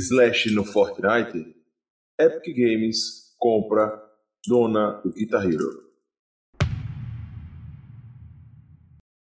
Slash 0.00 0.50
no 0.54 0.64
Fortnite, 0.64 1.54
Epic 2.18 2.56
Games 2.56 3.36
compra 3.38 4.02
dona 4.46 4.92
do 5.02 5.12
Guitar 5.12 5.44
Hero. 5.44 5.90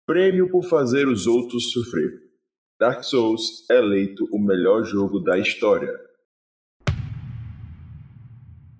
Prêmio 0.03 0.49
por 0.49 0.63
fazer 0.63 1.07
os 1.07 1.27
outros 1.27 1.71
sofrer. 1.71 2.09
Dark 2.79 3.03
Souls 3.03 3.69
é 3.69 3.77
eleito 3.77 4.27
o 4.31 4.39
melhor 4.39 4.83
jogo 4.83 5.19
da 5.19 5.37
história. 5.37 5.93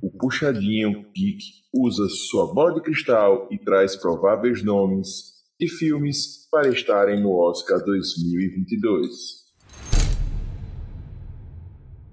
O 0.02 0.10
Puxadinho 0.18 1.04
Geek 1.14 1.44
usa 1.72 2.10
sua 2.10 2.52
bola 2.56 2.74
de 2.74 2.82
cristal 2.82 3.48
e 3.52 3.60
traz 3.60 3.96
prováveis 3.96 4.64
nomes 4.64 5.44
de 5.60 5.68
filmes 5.68 6.50
para 6.50 6.70
estarem 6.70 7.22
no 7.22 7.38
Oscar 7.38 7.78
2022. 7.86 9.43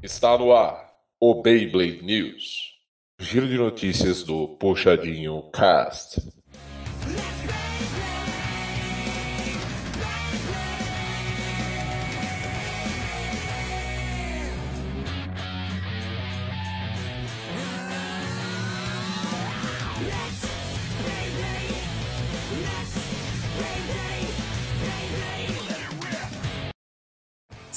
Está 0.02 0.38
no 0.38 0.50
ar 0.50 0.90
o 1.20 1.42
Beyblade 1.42 2.02
News. 2.02 2.72
Giro 3.18 3.46
de 3.46 3.58
notícias 3.58 4.22
do 4.22 4.48
Puxadinho 4.56 5.42
Cast. 5.52 6.22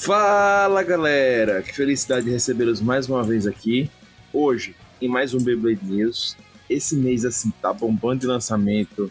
Fala 0.04 0.82
galera, 0.82 1.62
que 1.62 1.74
felicidade 1.74 2.26
de 2.26 2.30
recebê-los 2.30 2.78
mais 2.78 3.08
uma 3.08 3.22
vez 3.22 3.46
aqui. 3.46 3.90
Hoje, 4.34 4.76
em 5.00 5.08
mais 5.08 5.32
um 5.32 5.38
Beyblade 5.38 5.82
News. 5.82 6.36
Esse 6.68 6.94
mês, 6.94 7.24
assim, 7.24 7.50
tá 7.62 7.72
bombando 7.72 8.20
de 8.20 8.26
lançamento, 8.26 9.10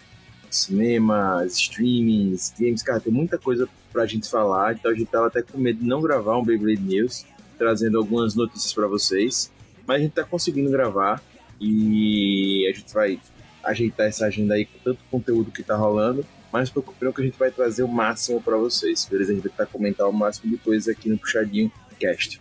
cinema, 0.52 1.44
streamings, 1.48 2.54
games, 2.60 2.84
cara, 2.84 3.00
tem 3.00 3.12
muita 3.12 3.40
coisa 3.40 3.68
pra 3.92 4.06
gente 4.06 4.30
falar. 4.30 4.76
Então 4.76 4.92
a 4.92 4.94
gente 4.94 5.08
tava 5.08 5.26
até 5.26 5.42
com 5.42 5.58
medo 5.58 5.80
de 5.80 5.86
não 5.88 6.00
gravar 6.00 6.38
um 6.38 6.46
Beyblade 6.46 6.82
News, 6.82 7.26
trazendo 7.58 7.98
algumas 7.98 8.36
notícias 8.36 8.72
para 8.72 8.86
vocês. 8.86 9.52
Mas 9.88 9.98
a 9.98 10.04
gente 10.04 10.12
tá 10.12 10.24
conseguindo 10.24 10.70
gravar 10.70 11.24
e 11.60 12.70
a 12.72 12.78
gente 12.78 12.94
vai 12.94 13.20
ajeitar 13.64 14.06
essa 14.06 14.28
agenda 14.28 14.54
aí 14.54 14.66
com 14.66 14.78
tanto 14.84 15.00
conteúdo 15.10 15.50
que 15.50 15.64
tá 15.64 15.76
rolando 15.76 16.24
mas 16.54 16.70
preocupem 16.70 17.12
que 17.12 17.22
a 17.22 17.26
gente 17.26 17.40
vai 17.40 17.50
trazer 17.50 17.82
o 17.82 17.88
máximo 17.88 18.40
para 18.40 18.56
vocês, 18.56 19.08
beleza? 19.10 19.32
A 19.32 19.36
gente 19.36 19.44
vai 19.44 19.52
tentar 19.52 19.66
comentar 19.66 20.08
o 20.08 20.14
máximo 20.14 20.52
de 20.52 20.58
coisas 20.60 20.88
aqui 20.88 21.10
no 21.10 21.18
Puxadinho 21.18 21.72
Cast. 22.00 22.40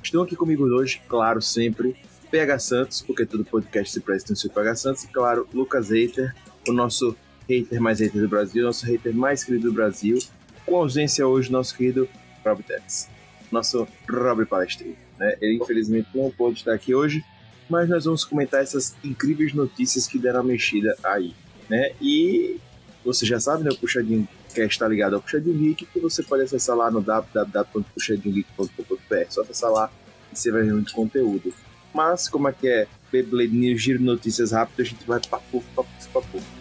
Estão 0.00 0.22
aqui 0.22 0.36
comigo 0.36 0.62
hoje, 0.62 1.02
claro, 1.08 1.42
sempre, 1.42 1.96
PH 2.30 2.58
Santos, 2.60 3.02
porque 3.02 3.26
todo 3.26 3.44
podcast 3.44 3.92
se 3.92 3.98
presta 3.98 4.32
no 4.32 4.36
seu 4.36 4.48
PH 4.50 4.76
Santos, 4.76 5.02
e 5.02 5.08
claro, 5.08 5.48
Lucas 5.52 5.90
Hater, 5.90 6.32
o 6.68 6.72
nosso 6.72 7.16
hater 7.48 7.80
mais 7.80 7.98
hater 7.98 8.22
do 8.22 8.28
Brasil, 8.28 8.62
nosso 8.62 8.86
hater 8.86 9.12
mais 9.12 9.42
querido 9.42 9.68
do 9.68 9.74
Brasil, 9.74 10.16
com 10.64 10.76
ausência 10.76 11.26
hoje, 11.26 11.50
nosso 11.50 11.76
querido 11.76 12.08
Rob 12.46 12.62
Tex, 12.62 13.10
nosso 13.50 13.84
Rob 14.08 14.46
Palestrinho. 14.46 14.96
Né? 15.18 15.36
Ele 15.40 15.56
infelizmente 15.56 16.06
não 16.14 16.30
pôde 16.30 16.60
estar 16.60 16.72
aqui 16.72 16.94
hoje, 16.94 17.24
mas 17.68 17.88
nós 17.88 18.04
vamos 18.04 18.24
comentar 18.24 18.62
essas 18.62 18.94
incríveis 19.02 19.52
notícias 19.52 20.06
que 20.06 20.20
deram 20.20 20.38
a 20.38 20.44
mexida 20.44 20.96
aí. 21.02 21.34
Né? 21.68 21.92
E 22.00 22.60
você 23.04 23.26
já 23.26 23.40
sabe, 23.40 23.64
né? 23.64 23.70
O 23.70 23.76
Puxadinho 23.76 24.28
quer 24.54 24.66
estar 24.66 24.86
ligado 24.88 25.14
ao 25.14 25.22
Puxadinho 25.22 25.58
Geek, 25.58 25.86
que 25.86 26.00
você 26.00 26.22
pode 26.22 26.42
acessar 26.42 26.76
lá 26.76 26.90
no 26.90 27.00
www.puxadinhogeek.com.br. 27.00 29.24
Só 29.28 29.40
acessar 29.42 29.70
lá 29.70 29.90
e 30.32 30.38
você 30.38 30.50
vai 30.50 30.62
ver 30.62 30.72
muito 30.72 30.92
conteúdo. 30.92 31.52
Mas, 31.92 32.28
como 32.28 32.48
é 32.48 32.52
que 32.52 32.68
é 32.68 32.86
Beyblade 33.10 33.52
News, 33.52 33.82
giro 33.82 34.00
notícias 34.02 34.52
rápidas, 34.52 34.86
a 34.86 34.90
gente 34.90 35.04
vai 35.06 35.20
papo, 35.20 35.62
papo, 35.74 35.90
papo. 36.12 36.59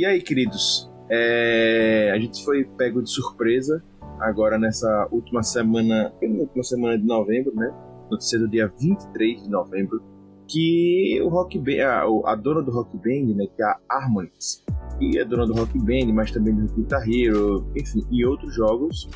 E 0.00 0.06
aí, 0.06 0.22
queridos? 0.22 0.90
É... 1.10 2.10
A 2.10 2.18
gente 2.18 2.42
foi 2.42 2.64
pego 2.64 3.02
de 3.02 3.10
surpresa 3.10 3.84
agora 4.18 4.58
nessa 4.58 5.06
última 5.10 5.42
semana, 5.42 6.10
última 6.22 6.64
semana 6.64 6.98
de 6.98 7.04
novembro, 7.04 7.54
né? 7.54 7.70
Notícia 8.10 8.38
do 8.38 8.48
dia 8.48 8.72
23 8.80 9.42
de 9.42 9.50
novembro, 9.50 10.02
que 10.48 11.20
o 11.22 11.28
Rock 11.28 11.58
Band, 11.58 11.84
a, 11.84 12.32
a 12.32 12.34
dona 12.34 12.62
do 12.62 12.70
Rock 12.70 12.96
Band, 12.96 13.34
né, 13.34 13.46
que 13.54 13.62
é 13.62 13.66
a 13.66 13.78
Harmonix, 13.90 14.64
e 14.98 15.18
a 15.18 15.24
dona 15.24 15.46
do 15.46 15.52
Rock 15.52 15.78
Band, 15.78 16.10
mas 16.14 16.30
também 16.30 16.54
do 16.54 16.72
Guitar 16.72 17.06
Hero, 17.06 17.70
enfim, 17.76 18.02
e 18.10 18.24
outros 18.24 18.54
jogos, 18.54 19.06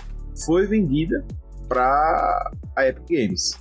foi 0.44 0.66
vendida 0.66 1.24
para 1.66 2.52
a 2.76 2.86
Epic 2.86 3.08
Games. 3.08 3.58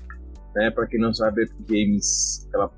Né? 0.53 0.69
Para 0.71 0.87
quem 0.87 0.99
não 0.99 1.13
sabe, 1.13 1.39
a 1.39 1.43
Epic 1.45 1.69
Games, 1.69 2.49
ela 2.53 2.69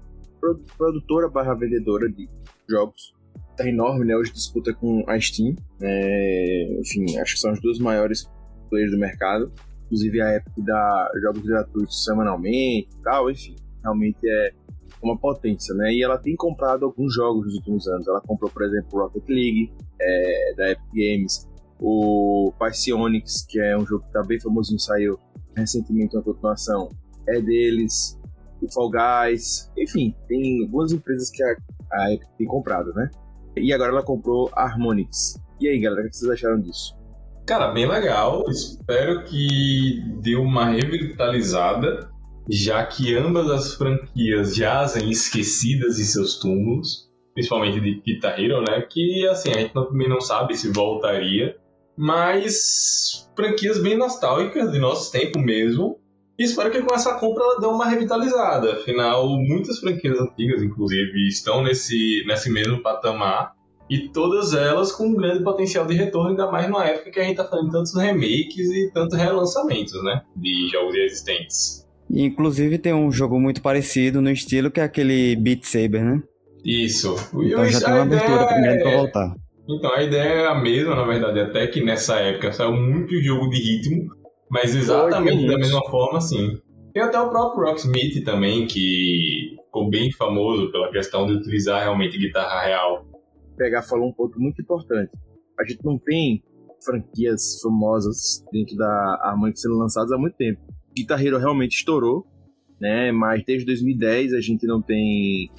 produtora 0.78 1.30
barra 1.30 1.56
vendedora 1.56 2.08
de 2.08 2.30
jogos 2.70 3.15
tá 3.56 3.68
enorme, 3.68 4.06
né? 4.06 4.16
Hoje 4.16 4.32
disputa 4.32 4.74
com 4.74 5.04
a 5.08 5.20
Steam. 5.20 5.56
É, 5.82 6.80
enfim, 6.80 7.18
acho 7.18 7.36
que 7.36 7.40
são 7.40 7.52
as 7.52 7.62
duas 7.62 7.80
maiores 7.80 8.30
players 8.70 8.92
do 8.92 8.98
mercado. 8.98 9.52
Inclusive 9.86 10.22
a 10.22 10.36
Epic 10.36 10.54
dá 10.58 11.12
jogos 11.22 11.44
gratuitos 11.44 12.04
semanalmente 12.04 12.90
e 12.92 13.04
tal, 13.04 13.30
enfim. 13.30 13.56
Realmente 13.84 14.20
é 14.28 14.52
uma 15.02 15.18
potência, 15.18 15.74
né? 15.76 15.94
E 15.94 16.04
ela 16.04 16.18
tem 16.18 16.36
comprado 16.36 16.86
alguns 16.86 17.14
jogos 17.14 17.46
nos 17.46 17.56
últimos 17.56 17.88
anos. 17.88 18.08
Ela 18.08 18.22
comprou, 18.22 18.50
por 18.50 18.64
exemplo, 18.64 19.00
Rocket 19.00 19.28
League, 19.30 19.72
é, 20.02 20.54
da 20.56 20.72
Epic 20.72 20.86
Games, 20.94 21.48
o 21.80 22.54
Pycionix, 22.60 23.46
que 23.48 23.60
é 23.60 23.78
um 23.78 23.86
jogo 23.86 24.06
que 24.06 24.12
tá 24.12 24.24
bem 24.24 24.40
famosinho, 24.40 24.80
saiu 24.80 25.20
recentemente 25.56 26.16
uma 26.16 26.24
continuação, 26.24 26.90
é 27.28 27.40
deles. 27.40 28.20
O 28.62 28.72
Fall 28.72 28.90
Guys, 28.90 29.72
enfim, 29.78 30.16
tem 30.28 30.64
algumas 30.64 30.92
empresas 30.92 31.30
que 31.30 31.44
a, 31.44 31.56
a 31.92 32.14
Epic 32.14 32.28
tem 32.38 32.48
comprado, 32.48 32.94
né? 32.94 33.10
E 33.58 33.74
agora 33.74 33.92
ela 33.92 34.04
comprou 34.04 34.50
a 34.54 34.64
Harmonix. 34.64 35.40
E 35.60 35.68
aí, 35.68 35.80
galera, 35.80 36.08
o 36.08 36.10
que 36.10 36.18
vocês 36.18 36.32
acharam 36.32 36.60
disso? 36.60 36.96
Cara, 37.46 37.72
bem 37.72 37.88
legal. 37.88 38.44
Espero 38.50 39.24
que 39.24 40.02
dê 40.22 40.36
uma 40.36 40.66
revitalizada, 40.66 42.10
já 42.50 42.86
que 42.86 43.16
ambas 43.16 43.50
as 43.50 43.76
franquias 43.76 44.56
jazem 44.56 45.10
esquecidas 45.10 46.00
em 46.00 46.04
seus 46.04 46.40
túmulos, 46.40 47.10
principalmente 47.34 47.80
de 47.80 48.02
Guitar 48.02 48.40
Hero, 48.40 48.62
né? 48.62 48.82
Que 48.82 49.28
assim, 49.28 49.52
a 49.52 49.60
gente 49.60 49.74
também 49.74 50.10
não 50.10 50.20
sabe 50.20 50.58
se 50.58 50.72
voltaria, 50.72 51.56
mas 51.96 53.30
franquias 53.36 53.80
bem 53.80 53.98
nostálgicas 53.98 54.72
de 54.72 54.80
nosso 54.80 55.12
tempo 55.12 55.40
mesmo. 55.40 56.00
E 56.38 56.44
espero 56.44 56.70
que 56.70 56.82
com 56.82 56.94
essa 56.94 57.18
compra 57.18 57.44
ela 57.44 57.60
dê 57.60 57.68
uma 57.68 57.88
revitalizada. 57.88 58.74
Afinal, 58.74 59.30
muitas 59.38 59.80
franquias 59.80 60.20
antigas, 60.20 60.62
inclusive, 60.62 61.28
estão 61.28 61.64
nesse, 61.64 62.24
nesse 62.28 62.52
mesmo 62.52 62.82
patamar. 62.82 63.54
E 63.90 64.10
todas 64.10 64.54
elas 64.54 64.92
com 64.92 65.08
um 65.08 65.16
grande 65.16 65.44
potencial 65.44 65.86
de 65.86 65.94
retorno, 65.94 66.30
ainda 66.30 66.52
mais 66.52 66.68
numa 66.68 66.86
época 66.86 67.12
que 67.12 67.20
a 67.20 67.24
gente 67.24 67.40
está 67.40 67.46
fazendo 67.46 67.72
tantos 67.72 67.96
remakes 67.96 68.72
e 68.72 68.92
tantos 68.92 69.18
relançamentos, 69.18 70.04
né? 70.04 70.22
De 70.36 70.70
jogos 70.72 70.96
existentes. 70.96 71.86
Inclusive 72.10 72.78
tem 72.78 72.94
um 72.94 73.12
jogo 73.12 73.40
muito 73.40 73.62
parecido 73.62 74.22
no 74.22 74.32
estilo 74.32 74.72
que 74.72 74.80
é 74.80 74.84
aquele 74.84 75.36
Beat 75.36 75.64
Saber, 75.64 76.04
né? 76.04 76.24
Isso. 76.64 77.16
Então 77.34 77.66
já 77.68 77.80
tem 77.80 77.94
uma 77.94 78.04
abertura 78.04 78.48
primeiro 78.48 78.80
é... 78.80 78.82
para 78.82 78.98
voltar. 78.98 79.36
Então 79.70 79.94
a 79.94 80.04
ideia 80.04 80.34
é 80.42 80.48
a 80.48 80.56
mesma, 80.56 80.96
na 80.96 81.04
verdade, 81.06 81.40
até 81.40 81.68
que 81.68 81.84
nessa 81.84 82.16
época 82.16 82.52
saiu 82.52 82.74
muito 82.74 83.22
jogo 83.22 83.50
de 83.50 83.58
ritmo 83.58 84.10
mas 84.50 84.76
exatamente 84.76 85.48
da 85.48 85.58
mesma 85.58 85.82
forma, 85.90 86.22
sim. 86.22 86.58
Tem 86.94 87.04
até 87.04 87.20
o 87.20 87.30
próprio 87.30 87.66
Rocksmith 87.66 88.24
também, 88.24 88.66
que 88.68 89.58
ficou 89.66 89.90
bem 89.90 90.12
famoso 90.12 90.72
pela 90.72 90.90
questão 90.90 91.26
de 91.26 91.34
utilizar 91.34 91.84
realmente 91.84 92.18
guitarra 92.18 92.62
real. 92.62 93.05
Pegar 93.58 93.82
falou 93.82 94.10
um 94.10 94.14
ponto 94.14 94.40
muito 94.40 94.62
importante. 94.62 95.12
A 95.60 95.64
gente 95.64 95.84
não 95.84 95.98
tem 95.98 96.44
franquias 96.84 97.60
famosas 97.62 98.44
dentro 98.52 98.76
da 98.76 99.20
Harmonix 99.24 99.62
sendo 99.62 99.78
lançadas 99.78 100.12
há 100.12 100.18
muito 100.18 100.36
tempo. 100.36 100.62
Guitar 100.96 101.24
Hero 101.24 101.38
realmente 101.38 101.78
estourou, 101.78 102.26
né? 102.80 103.12
Mas 103.12 103.44
desde 103.46 103.66
2010 103.66 104.34
a 104.34 104.42
gente 104.42 104.66
não 104.66 104.82
tem 104.82 105.52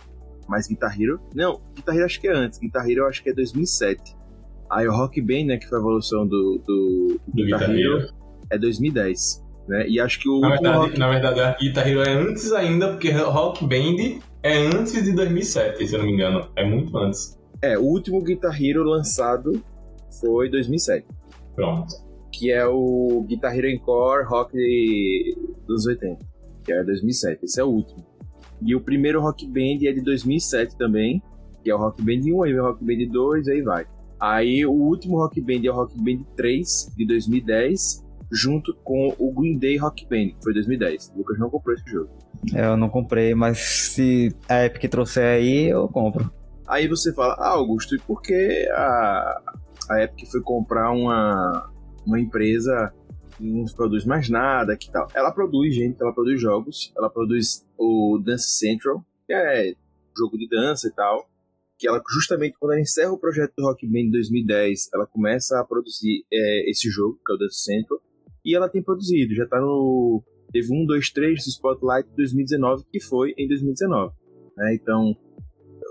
mais 0.48 0.66
Guitar 0.68 0.98
Hero. 0.98 1.20
Não, 1.34 1.60
Guitar 1.74 1.94
Hero 1.94 2.04
acho 2.04 2.20
que 2.20 2.28
é 2.28 2.32
antes. 2.32 2.58
Guitar 2.58 2.88
Hero 2.88 3.06
acho 3.06 3.22
que 3.22 3.30
é 3.30 3.34
2007. 3.34 4.16
Aí 4.70 4.86
o 4.88 4.92
Rock 4.92 5.20
Band, 5.20 5.46
né, 5.46 5.56
que 5.58 5.68
foi 5.68 5.78
a 5.78 5.80
evolução 5.80 6.26
do, 6.26 6.62
do, 6.66 7.20
do 7.26 7.44
Guitar, 7.44 7.60
Guitar 7.60 7.76
Hero, 7.76 8.08
é 8.50 8.58
2010. 8.58 9.44
Né? 9.68 9.88
E 9.88 10.00
acho 10.00 10.20
que 10.20 10.28
o 10.28 10.40
Na 10.40 10.50
verdade, 10.50 10.78
Rock... 10.78 10.98
na 10.98 11.10
verdade, 11.10 11.40
a 11.40 11.52
Guitar 11.52 11.88
Hero 11.88 12.02
é 12.02 12.12
antes 12.12 12.52
ainda, 12.52 12.88
porque 12.88 13.10
Rock 13.10 13.64
Band 13.64 14.20
é 14.42 14.58
antes 14.58 15.02
de 15.02 15.12
2007, 15.12 15.86
se 15.86 15.94
eu 15.94 15.98
não 15.98 16.06
me 16.06 16.12
engano. 16.12 16.48
É 16.56 16.64
muito 16.64 16.96
antes. 16.96 17.36
É, 17.62 17.78
o 17.78 17.82
último 17.82 18.22
Guitar 18.22 18.56
Hero 18.62 18.82
lançado 18.82 19.62
foi 20.20 20.50
2007. 20.50 21.06
Pronto. 21.54 21.94
Que 22.32 22.50
é 22.52 22.66
o 22.66 23.24
Guitar 23.26 23.56
Hero 23.56 23.68
Encore 23.68 24.24
Rock 24.24 24.56
dos 25.66 25.86
80. 25.86 26.18
Que 26.64 26.72
é 26.72 26.84
2007. 26.84 27.44
Esse 27.44 27.60
é 27.60 27.64
o 27.64 27.68
último. 27.68 28.04
E 28.62 28.74
o 28.74 28.80
primeiro 28.80 29.20
Rock 29.20 29.46
Band 29.46 29.86
é 29.86 29.92
de 29.92 30.00
2007 30.00 30.76
também. 30.76 31.22
Que 31.62 31.70
é 31.70 31.74
o 31.74 31.78
Rock 31.78 32.02
Band 32.02 32.20
1, 32.24 32.42
aí 32.42 32.52
vem 32.52 32.60
o 32.60 32.64
Rock 32.64 32.84
Band 32.84 33.12
2, 33.12 33.48
aí 33.48 33.62
vai. 33.62 33.86
Aí 34.20 34.64
o 34.64 34.72
último 34.72 35.18
Rock 35.18 35.40
Band 35.40 35.64
é 35.64 35.70
o 35.70 35.74
Rock 35.74 35.94
Band 35.98 36.24
3, 36.36 36.92
de 36.96 37.06
2010, 37.06 38.04
junto 38.30 38.74
com 38.82 39.14
o 39.18 39.32
Green 39.32 39.58
Day 39.58 39.76
Rock 39.76 40.06
Band, 40.08 40.28
que 40.28 40.42
foi 40.42 40.54
2010. 40.54 41.12
O 41.14 41.18
Lucas 41.18 41.38
não 41.38 41.50
comprou 41.50 41.74
esse 41.74 41.90
jogo. 41.90 42.10
É, 42.54 42.66
Eu 42.66 42.76
não 42.76 42.88
comprei, 42.88 43.34
mas 43.34 43.58
se 43.58 44.34
a 44.48 44.64
Epic 44.64 44.90
trouxer 44.90 45.24
aí, 45.24 45.68
eu 45.68 45.88
compro. 45.88 46.30
Aí 46.66 46.88
você 46.88 47.12
fala, 47.14 47.34
ah, 47.34 47.50
Augusto, 47.50 47.94
e 47.94 47.98
por 47.98 48.20
que 48.20 48.68
a, 48.72 49.42
a 49.90 50.02
Epic 50.02 50.28
foi 50.30 50.40
comprar 50.42 50.90
uma, 50.90 51.70
uma 52.04 52.20
empresa 52.20 52.92
que 53.36 53.44
não 53.44 53.64
produz 53.66 54.04
mais 54.04 54.28
nada, 54.28 54.76
que 54.76 54.90
tal? 54.90 55.06
Ela 55.14 55.30
produz, 55.30 55.74
gente, 55.74 56.00
ela 56.02 56.12
produz 56.12 56.40
jogos, 56.40 56.92
ela 56.96 57.08
produz 57.08 57.64
o 57.78 58.20
Dance 58.24 58.58
Central, 58.58 59.04
que 59.26 59.32
é 59.32 59.74
jogo 60.16 60.36
de 60.36 60.48
dança 60.48 60.88
e 60.88 60.92
tal, 60.92 61.28
que 61.78 61.86
ela 61.86 62.02
justamente 62.10 62.56
quando 62.58 62.72
ela 62.72 62.80
encerra 62.80 63.12
o 63.12 63.18
projeto 63.18 63.52
do 63.56 63.64
Rock 63.64 63.86
Band 63.86 64.00
em 64.00 64.10
2010, 64.10 64.88
ela 64.92 65.06
começa 65.06 65.60
a 65.60 65.64
produzir 65.64 66.24
é, 66.32 66.70
esse 66.70 66.90
jogo, 66.90 67.20
que 67.24 67.32
é 67.32 67.34
o 67.34 67.38
Dance 67.38 67.62
Central, 67.62 68.00
e 68.44 68.56
ela 68.56 68.68
tem 68.68 68.82
produzido, 68.82 69.34
já 69.34 69.46
tá 69.46 69.60
no... 69.60 70.22
Teve 70.52 70.72
um, 70.72 70.86
dois, 70.86 71.10
três 71.10 71.44
do 71.44 71.50
Spotlight 71.50 72.08
2019, 72.16 72.84
que 72.90 73.00
foi 73.00 73.34
em 73.36 73.48
2019. 73.48 74.14
Né? 74.56 74.74
Então, 74.74 75.16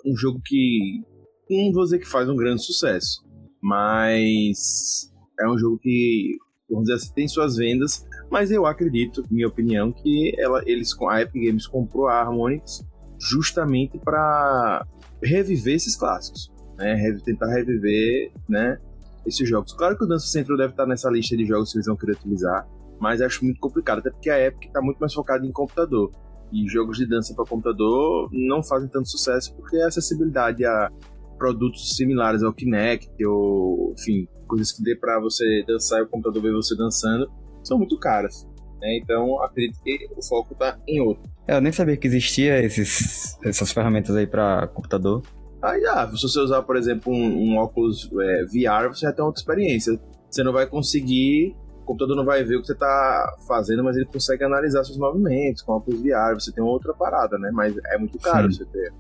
um 0.05 0.15
jogo 0.15 0.39
que 0.43 1.01
não 1.49 1.71
vou 1.71 1.83
dizer 1.83 1.99
que 1.99 2.07
faz 2.07 2.27
um 2.29 2.35
grande 2.35 2.63
sucesso, 2.63 3.23
mas 3.61 5.11
é 5.39 5.47
um 5.49 5.57
jogo 5.57 5.77
que, 5.79 6.37
vamos 6.69 6.85
dizer 6.85 6.95
assim, 6.95 7.13
tem 7.13 7.27
suas 7.27 7.55
vendas, 7.55 8.05
mas 8.29 8.51
eu 8.51 8.65
acredito, 8.65 9.23
minha 9.29 9.47
opinião, 9.47 9.91
que 9.91 10.33
ela, 10.39 10.61
eles, 10.65 10.91
a 11.09 11.21
Epic 11.21 11.43
Games 11.45 11.67
comprou 11.67 12.07
a 12.07 12.19
Harmonix 12.19 12.85
justamente 13.19 13.97
para 13.99 14.85
reviver 15.21 15.75
esses 15.75 15.95
clássicos, 15.95 16.51
né? 16.77 16.95
Tentar 17.23 17.47
reviver, 17.47 18.31
né? 18.47 18.77
Esses 19.25 19.47
jogos. 19.47 19.73
Claro 19.73 19.97
que 19.97 20.03
o 20.03 20.07
Dance 20.07 20.27
Central 20.27 20.57
deve 20.57 20.73
estar 20.73 20.85
nessa 20.85 21.09
lista 21.09 21.35
de 21.35 21.45
jogos 21.45 21.71
que 21.71 21.77
eles 21.77 21.87
vão 21.87 21.95
querer 21.95 22.13
utilizar, 22.13 22.67
mas 22.99 23.21
acho 23.21 23.43
muito 23.43 23.59
complicado, 23.59 23.99
até 23.99 24.09
porque 24.09 24.29
a 24.29 24.39
Epic 24.39 24.65
está 24.65 24.81
muito 24.81 24.97
mais 24.97 25.13
focada 25.13 25.45
em 25.45 25.51
computador. 25.51 26.11
E 26.51 26.67
jogos 26.69 26.97
de 26.97 27.07
dança 27.07 27.33
para 27.33 27.45
computador 27.45 28.29
não 28.31 28.63
fazem 28.63 28.89
tanto 28.89 29.09
sucesso 29.09 29.53
porque 29.55 29.77
a 29.77 29.87
acessibilidade 29.87 30.63
a 30.65 30.89
produtos 31.37 31.95
similares 31.95 32.43
ao 32.43 32.53
Kinect 32.53 33.09
ou, 33.25 33.93
enfim, 33.97 34.27
coisas 34.47 34.71
que 34.71 34.81
dê 34.83 34.95
para 34.95 35.19
você 35.19 35.63
dançar 35.67 35.99
e 35.99 36.03
o 36.03 36.07
computador 36.07 36.41
ver 36.41 36.53
você 36.53 36.75
dançando 36.75 37.29
são 37.63 37.77
muito 37.77 37.97
caras. 37.97 38.47
Né? 38.79 38.99
Então, 39.01 39.41
acredito 39.43 39.81
que 39.83 40.07
o 40.15 40.23
foco 40.23 40.53
está 40.53 40.77
em 40.87 41.01
outro. 41.01 41.23
É, 41.47 41.57
Eu 41.57 41.61
nem 41.61 41.71
sabia 41.71 41.97
que 41.97 42.07
existia 42.07 42.63
esses, 42.63 43.37
essas 43.43 43.71
ferramentas 43.71 44.15
aí 44.15 44.27
pra 44.27 44.67
computador. 44.67 45.23
Aí, 45.61 45.83
ah, 45.87 46.07
se 46.15 46.21
você 46.21 46.39
usar, 46.39 46.61
por 46.61 46.75
exemplo, 46.75 47.11
um, 47.11 47.53
um 47.53 47.57
óculos 47.57 48.09
é, 48.21 48.43
VR, 48.45 48.87
você 48.93 49.05
já 49.05 49.11
tem 49.13 49.25
outra 49.25 49.39
experiência. 49.39 49.99
Você 50.29 50.43
não 50.43 50.53
vai 50.53 50.67
conseguir, 50.67 51.55
o 51.85 51.87
computador 51.87 52.15
não 52.15 52.25
vai 52.25 52.43
ver 52.43 52.57
o 52.57 52.61
que 52.61 52.67
você 52.67 52.73
está 52.73 53.35
fazendo, 53.47 53.83
mas 53.83 53.95
ele 53.95 54.05
consegue 54.05 54.43
analisar 54.43 54.83
seus 54.83 54.97
movimentos 54.97 55.61
com 55.61 55.73
óculos 55.73 56.01
VR. 56.01 56.33
Você 56.33 56.51
tem 56.51 56.63
outra 56.63 56.93
parada, 56.93 57.37
né? 57.37 57.51
Mas 57.53 57.75
é 57.77 57.97
muito 57.97 58.17
caro 58.17 58.51
Sim. 58.51 58.57
você 58.57 58.65
ter. 58.65 58.91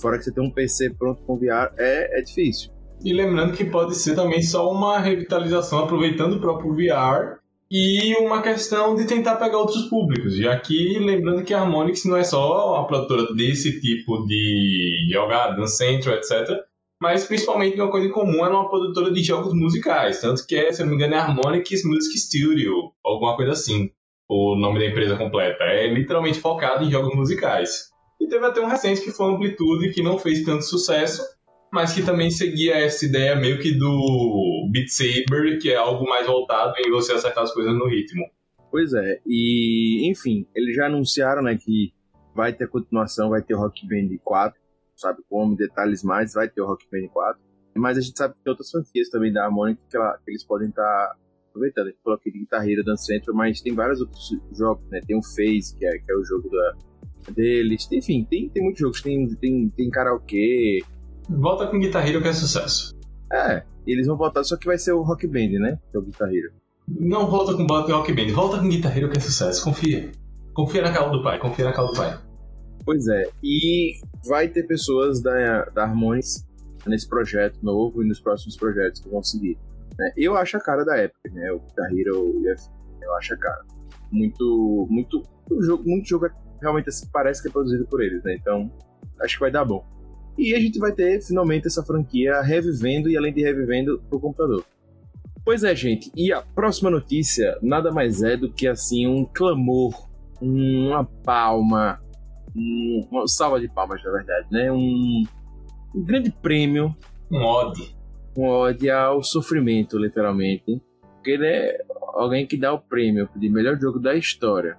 Fora 0.00 0.16
que 0.16 0.24
você 0.24 0.32
tem 0.32 0.42
um 0.42 0.50
PC 0.50 0.94
pronto 0.98 1.22
com 1.24 1.36
VR, 1.36 1.70
é, 1.76 2.18
é 2.18 2.22
difícil. 2.22 2.72
E 3.04 3.12
lembrando 3.12 3.52
que 3.52 3.64
pode 3.64 3.94
ser 3.94 4.14
também 4.14 4.42
só 4.42 4.70
uma 4.72 4.98
revitalização, 4.98 5.80
aproveitando 5.80 6.34
o 6.34 6.40
próprio 6.40 6.72
VR, 6.72 7.38
e 7.70 8.14
uma 8.16 8.42
questão 8.42 8.96
de 8.96 9.06
tentar 9.06 9.36
pegar 9.36 9.58
outros 9.58 9.84
públicos. 9.84 10.34
Já 10.34 10.58
que, 10.58 10.98
lembrando 10.98 11.44
que 11.44 11.54
a 11.54 11.60
Harmonix 11.60 12.04
não 12.04 12.16
é 12.16 12.24
só 12.24 12.74
uma 12.74 12.86
produtora 12.86 13.32
desse 13.34 13.80
tipo 13.80 14.26
de 14.26 15.08
jogar, 15.12 15.50
Dance 15.50 15.76
Central, 15.76 16.16
etc., 16.16 16.58
mas 17.00 17.24
principalmente 17.24 17.80
uma 17.80 17.90
coisa 17.90 18.06
em 18.06 18.10
comum, 18.10 18.44
ela 18.44 18.54
é 18.54 18.58
uma 18.58 18.68
produtora 18.68 19.10
de 19.10 19.22
jogos 19.22 19.54
musicais. 19.54 20.20
Tanto 20.20 20.46
que, 20.46 20.54
é, 20.54 20.70
se 20.70 20.82
eu 20.82 20.86
não 20.86 20.90
me 20.90 20.96
engano, 20.96 21.14
é 21.14 21.18
Harmonix 21.18 21.82
Music 21.84 22.18
Studio, 22.18 22.92
alguma 23.02 23.34
coisa 23.36 23.52
assim, 23.52 23.90
o 24.28 24.54
nome 24.54 24.78
da 24.78 24.86
empresa 24.86 25.16
completa. 25.16 25.64
É 25.64 25.86
literalmente 25.86 26.38
focado 26.38 26.84
em 26.84 26.90
jogos 26.90 27.16
musicais. 27.16 27.88
E 28.20 28.28
teve 28.28 28.44
até 28.44 28.60
um 28.60 28.66
recente 28.66 29.00
que 29.00 29.10
foi 29.10 29.32
Amplitude, 29.32 29.92
que 29.92 30.02
não 30.02 30.18
fez 30.18 30.44
tanto 30.44 30.62
sucesso, 30.62 31.22
mas 31.72 31.94
que 31.94 32.02
também 32.02 32.30
seguia 32.30 32.76
essa 32.76 33.06
ideia 33.06 33.34
meio 33.34 33.58
que 33.58 33.72
do 33.72 34.68
Beat 34.70 34.88
Saber, 34.88 35.58
que 35.58 35.70
é 35.70 35.76
algo 35.76 36.06
mais 36.06 36.26
voltado 36.26 36.74
em 36.78 36.90
você 36.90 37.14
acertar 37.14 37.44
as 37.44 37.54
coisas 37.54 37.72
no 37.72 37.88
ritmo. 37.88 38.26
Pois 38.70 38.92
é, 38.92 39.20
e 39.26 40.08
enfim, 40.08 40.46
eles 40.54 40.76
já 40.76 40.86
anunciaram 40.86 41.42
né, 41.42 41.56
que 41.56 41.92
vai 42.34 42.52
ter 42.52 42.68
continuação, 42.68 43.30
vai 43.30 43.42
ter 43.42 43.54
Rock 43.54 43.86
Band 43.88 44.16
4, 44.22 44.59
sabe 45.00 45.20
como, 45.28 45.56
detalhes 45.56 46.02
mais, 46.02 46.32
vai 46.34 46.48
ter 46.48 46.60
o 46.60 46.66
Rock 46.66 46.86
Band 46.90 47.08
4. 47.12 47.40
Mas 47.76 47.96
a 47.98 48.00
gente 48.00 48.16
sabe 48.18 48.34
que 48.34 48.40
tem 48.44 48.50
outras 48.50 48.70
franquias 48.70 49.08
também 49.08 49.32
da 49.32 49.44
Harmonix 49.44 49.80
que, 49.88 49.96
ela- 49.96 50.18
que 50.24 50.30
eles 50.30 50.44
podem 50.44 50.68
estar 50.68 51.14
aproveitando. 51.50 51.86
A 51.86 51.90
gente 51.90 52.00
falou 52.02 52.18
aqui 52.18 52.30
de 52.30 52.38
Guitar 52.40 52.68
Hero, 52.68 52.84
Dance 52.84 53.06
Central, 53.06 53.34
mas 53.36 53.60
tem 53.60 53.74
vários 53.74 54.00
outros 54.00 54.28
jogos, 54.52 54.84
né? 54.90 55.00
Tem 55.06 55.16
o 55.16 55.22
Phase, 55.22 55.76
que 55.78 55.86
é, 55.86 55.98
que 55.98 56.10
é 56.12 56.14
o 56.16 56.24
jogo 56.24 56.48
da, 56.50 56.74
deles. 57.32 57.88
Enfim, 57.92 58.26
tem, 58.28 58.48
tem 58.48 58.62
muitos 58.62 58.80
jogos. 58.80 59.00
Tem, 59.00 59.26
tem, 59.36 59.68
tem 59.70 59.88
karaokê. 59.90 60.80
Volta 61.28 61.66
com 61.68 61.78
Guitar 61.78 62.06
Hero 62.08 62.20
que 62.20 62.28
é 62.28 62.32
sucesso. 62.32 62.94
É, 63.32 63.62
eles 63.86 64.06
vão 64.08 64.16
voltar, 64.16 64.42
só 64.42 64.56
que 64.56 64.66
vai 64.66 64.76
ser 64.78 64.92
o 64.92 65.02
Rock 65.02 65.26
Band, 65.28 65.58
né? 65.60 65.78
Que 65.90 65.96
é 65.96 66.00
o 66.00 66.02
Guitar 66.02 66.28
Hero. 66.34 66.50
Não 66.88 67.30
volta 67.30 67.54
com 67.54 67.64
Rock 67.64 68.12
Band, 68.12 68.32
volta 68.34 68.58
com 68.58 68.68
Guitar 68.68 68.96
Hero 68.98 69.08
que 69.10 69.18
é 69.18 69.20
sucesso, 69.20 69.62
confia. 69.64 70.10
Confia 70.52 70.82
na 70.82 70.92
calma 70.92 71.16
do 71.16 71.22
pai, 71.22 71.38
confia 71.38 71.64
na 71.66 71.72
calma 71.72 71.92
do 71.92 71.96
pai. 71.96 72.18
Pois 72.84 73.06
é, 73.08 73.30
e 73.42 74.00
vai 74.26 74.48
ter 74.48 74.64
pessoas 74.64 75.22
da, 75.22 75.64
da 75.66 75.86
nesse 76.86 77.08
projeto 77.08 77.58
novo 77.62 78.02
e 78.02 78.08
nos 78.08 78.20
próximos 78.20 78.56
projetos 78.56 79.00
que 79.00 79.08
vão 79.08 79.22
seguir. 79.22 79.58
né? 79.98 80.12
Eu 80.16 80.36
acho 80.36 80.56
a 80.56 80.60
cara 80.60 80.84
da 80.84 81.02
Epic, 81.02 81.32
né? 81.32 81.52
O 81.52 81.60
Guitar 81.60 81.90
Hero 81.92 82.40
e 82.42 82.54
eu 83.02 83.14
acho 83.16 83.34
a 83.34 83.36
cara. 83.36 83.64
Muito, 84.10 84.86
muito, 84.90 85.22
o 85.50 85.62
jogo, 85.62 85.84
muito 85.88 86.08
jogo 86.08 86.26
é 86.26 86.30
realmente 86.60 86.88
assim, 86.88 87.06
parece 87.12 87.42
que 87.42 87.48
é 87.48 87.52
produzido 87.52 87.86
por 87.86 88.02
eles, 88.02 88.22
né? 88.24 88.34
Então, 88.34 88.70
acho 89.20 89.34
que 89.34 89.40
vai 89.40 89.50
dar 89.50 89.64
bom. 89.64 89.84
E 90.38 90.54
a 90.54 90.60
gente 90.60 90.78
vai 90.78 90.92
ter 90.92 91.20
finalmente 91.20 91.66
essa 91.66 91.82
franquia 91.84 92.40
revivendo 92.40 93.08
e 93.10 93.16
além 93.16 93.32
de 93.32 93.42
revivendo 93.42 94.02
pro 94.08 94.20
computador. 94.20 94.64
Pois 95.44 95.64
é, 95.64 95.74
gente, 95.74 96.10
e 96.14 96.32
a 96.32 96.42
próxima 96.42 96.90
notícia 96.90 97.58
nada 97.62 97.90
mais 97.90 98.22
é 98.22 98.36
do 98.36 98.52
que 98.52 98.66
assim 98.66 99.06
um 99.06 99.24
clamor, 99.24 100.08
uma 100.40 101.04
palma, 101.04 102.00
um- 102.56 103.08
uma 103.10 103.26
salva 103.28 103.60
de 103.60 103.68
palmas, 103.68 104.02
na 104.04 104.10
verdade, 104.10 104.46
né? 104.50 104.70
Um, 104.72 105.24
um 105.94 106.04
grande 106.04 106.30
prêmio, 106.30 106.94
Um 107.30 107.42
odd. 107.42 107.94
um 108.36 108.44
ódio 108.46 108.94
ao 108.96 109.22
sofrimento, 109.22 109.98
literalmente. 109.98 110.80
Porque 111.14 111.30
ele 111.32 111.46
é 111.46 111.78
alguém 112.14 112.46
que 112.46 112.56
dá 112.56 112.72
o 112.72 112.78
prêmio 112.80 113.28
de 113.36 113.48
melhor 113.48 113.78
jogo 113.78 113.98
da 113.98 114.14
história 114.14 114.78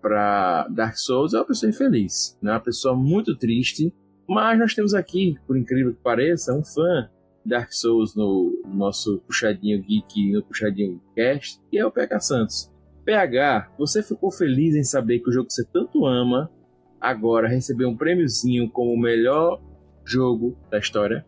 para 0.00 0.66
Dark 0.68 0.96
Souls 0.96 1.32
é 1.34 1.38
uma 1.38 1.44
pessoa 1.46 1.70
infeliz, 1.70 2.36
né? 2.42 2.52
Uma 2.52 2.60
pessoa 2.60 2.94
muito 2.96 3.36
triste. 3.36 3.94
Mas 4.28 4.58
nós 4.58 4.74
temos 4.74 4.94
aqui, 4.94 5.36
por 5.46 5.56
incrível 5.56 5.92
que 5.92 6.00
pareça, 6.00 6.54
um 6.54 6.64
fã 6.64 7.08
de 7.44 7.50
Dark 7.50 7.72
Souls 7.72 8.14
no 8.16 8.62
nosso 8.66 9.18
puxadinho 9.26 9.82
geek, 9.82 10.32
no 10.32 10.42
puxadinho 10.42 11.00
cast, 11.14 11.60
que 11.70 11.76
é 11.78 11.84
o 11.84 11.90
PH 11.90 12.20
Santos. 12.20 12.72
PH, 13.04 13.68
você 13.78 14.02
ficou 14.02 14.30
feliz 14.30 14.74
em 14.76 14.84
saber 14.84 15.18
que 15.18 15.28
o 15.28 15.32
jogo 15.32 15.48
que 15.48 15.52
você 15.54 15.64
tanto 15.72 16.06
ama 16.06 16.48
agora 17.02 17.48
recebeu 17.48 17.88
um 17.88 17.96
prêmiozinho 17.96 18.70
como 18.70 18.92
o 18.92 18.98
melhor 18.98 19.60
jogo 20.04 20.56
da 20.70 20.78
história? 20.78 21.26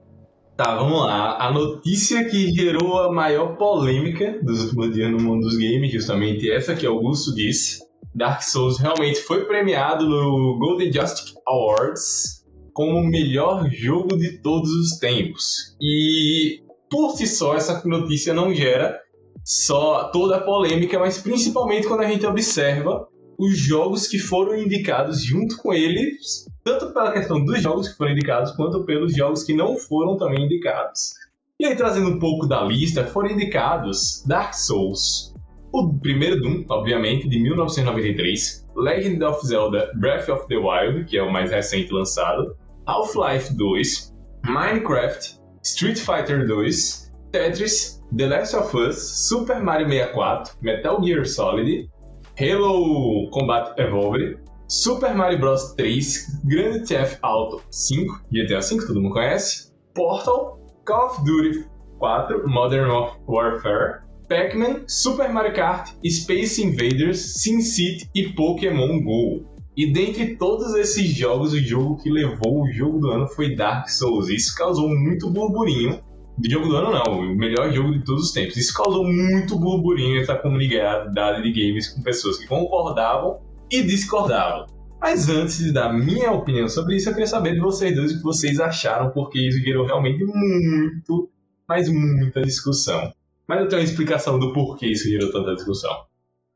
Tá, 0.57 0.77
vamos 0.77 1.01
lá. 1.01 1.37
A 1.45 1.51
notícia 1.51 2.25
que 2.29 2.53
gerou 2.53 3.01
a 3.01 3.13
maior 3.13 3.57
polêmica 3.57 4.39
dos 4.41 4.67
últimos 4.67 4.95
dias 4.95 5.11
no 5.11 5.21
mundo 5.21 5.41
dos 5.43 5.57
games, 5.57 5.91
justamente 5.91 6.49
essa 6.49 6.77
que 6.77 6.87
Augusto 6.87 7.35
disse. 7.35 7.83
Dark 8.15 8.43
Souls 8.43 8.79
realmente 8.79 9.19
foi 9.19 9.45
premiado 9.47 10.09
no 10.09 10.57
Golden 10.61 10.93
Joystick 10.93 11.35
Awards 11.45 12.45
como 12.73 12.99
o 12.99 13.07
melhor 13.07 13.69
jogo 13.71 14.17
de 14.17 14.41
todos 14.41 14.71
os 14.71 14.99
tempos. 14.99 15.77
E 15.81 16.63
por 16.89 17.11
si 17.17 17.27
só 17.27 17.57
essa 17.57 17.83
notícia 17.85 18.33
não 18.33 18.55
gera 18.55 19.01
só 19.45 20.11
toda 20.11 20.37
a 20.37 20.41
polêmica, 20.41 20.99
mas 20.99 21.19
principalmente 21.19 21.89
quando 21.89 22.03
a 22.03 22.09
gente 22.09 22.25
observa 22.25 23.09
os 23.39 23.59
jogos 23.59 24.07
que 24.07 24.19
foram 24.19 24.57
indicados 24.57 25.25
junto 25.25 25.57
com 25.57 25.73
eles 25.73 26.47
tanto 26.65 26.93
pela 26.95 27.13
questão 27.13 27.45
dos 27.45 27.63
jogos 27.63 27.89
que 27.89 27.97
foram 27.97 28.13
indicados, 28.13 28.53
quanto 28.53 28.85
pelos 28.85 29.15
jogos 29.15 29.45
que 29.45 29.53
não 29.53 29.77
foram 29.77 30.17
também 30.17 30.47
indicados. 30.47 31.13
E 31.61 31.67
aí, 31.67 31.77
trazendo 31.77 32.09
um 32.09 32.19
pouco 32.19 32.47
da 32.47 32.63
lista, 32.63 33.05
foram 33.05 33.31
indicados 33.31 34.25
Dark 34.27 34.55
Souls, 34.55 35.35
o 35.73 35.93
primeiro 35.93 36.41
Doom, 36.41 36.65
obviamente, 36.69 37.29
de 37.29 37.39
1993, 37.39 38.67
Legend 38.75 39.23
of 39.25 39.47
Zelda 39.47 39.93
Breath 39.97 40.29
of 40.29 40.49
the 40.49 40.57
Wild, 40.57 41.05
que 41.05 41.19
é 41.19 41.23
o 41.23 41.31
mais 41.31 41.51
recente 41.51 41.93
lançado, 41.93 42.57
Half-Life 42.87 43.55
2, 43.57 44.15
Minecraft, 44.47 45.39
Street 45.63 45.99
Fighter 45.99 46.47
2, 46.47 47.13
Tetris, 47.31 48.03
The 48.17 48.27
Last 48.27 48.57
of 48.57 48.77
Us, 48.77 49.29
Super 49.29 49.63
Mario 49.63 49.89
64, 49.89 50.55
Metal 50.63 51.05
Gear 51.05 51.27
Solid, 51.27 51.91
Halo 52.37 53.31
Combat 53.31 53.79
Evolved, 53.79 54.41
Super 54.67 55.15
Mario 55.15 55.39
Bros 55.39 55.73
3, 55.75 56.41
Grand 56.45 56.85
Theft 56.85 57.21
Auto 57.23 57.63
5, 57.71 58.25
GTA 58.33 58.61
5, 58.61 58.89
todo 58.89 59.01
mundo 59.01 59.13
conhece, 59.13 59.73
Portal, 59.95 60.59
Call 60.85 61.07
of 61.07 61.25
Duty 61.25 61.65
4, 62.01 62.49
Modern 62.49 62.91
Warfare, 63.29 64.01
Pac-Man, 64.29 64.83
Super 64.89 65.33
Mario 65.33 65.55
Kart, 65.55 65.93
Space 66.05 66.61
Invaders, 66.61 67.41
SimCity 67.41 68.11
e 68.13 68.33
Pokémon 68.33 69.01
GO. 69.01 69.45
E 69.77 69.93
dentre 69.93 70.37
todos 70.37 70.75
esses 70.75 71.07
jogos, 71.15 71.53
o 71.53 71.61
jogo 71.61 72.03
que 72.03 72.11
levou 72.11 72.63
o 72.63 72.73
jogo 72.73 72.99
do 72.99 73.11
ano 73.13 73.29
foi 73.29 73.55
Dark 73.55 73.89
Souls. 73.89 74.29
Isso 74.29 74.57
causou 74.57 74.89
muito 74.89 75.31
burburinho. 75.31 76.03
De 76.39 76.51
jogo 76.51 76.69
do 76.69 76.77
ano 76.77 76.91
não, 76.93 77.21
o 77.21 77.37
melhor 77.37 77.73
jogo 77.73 77.93
de 77.93 78.05
todos 78.05 78.25
os 78.25 78.33
tempos. 78.33 78.57
Isso 78.57 78.75
causou 78.75 79.05
muito 79.05 79.59
burburinho 79.59 80.21
essa 80.21 80.35
comunidade 80.35 81.43
de 81.43 81.53
games 81.53 81.89
com 81.89 82.03
pessoas 82.03 82.39
que 82.39 82.47
concordavam 82.47 83.39
e 83.71 83.83
discordavam. 83.83 84.67
Mas 85.01 85.29
antes 85.29 85.59
de 85.59 85.73
dar 85.73 85.93
minha 85.93 86.33
opinião 86.33 86.69
sobre 86.69 86.97
isso, 86.97 87.09
eu 87.09 87.13
queria 87.13 87.27
saber 87.27 87.53
de 87.53 87.61
vocês 87.61 87.95
dois 87.95 88.13
o 88.13 88.17
que 88.17 88.23
vocês 88.23 88.59
acharam, 88.59 89.11
porque 89.11 89.39
isso 89.39 89.61
gerou 89.61 89.87
realmente 89.87 90.25
muito, 90.25 91.31
mas 91.69 91.89
muita 91.89 92.41
discussão. 92.43 93.13
Mas 93.47 93.61
eu 93.61 93.69
tenho 93.69 93.83
uma 93.83 93.89
explicação 93.89 94.39
do 94.39 94.53
porquê 94.53 94.87
isso 94.87 95.09
gerou 95.09 95.31
tanta 95.31 95.55
discussão. 95.55 95.95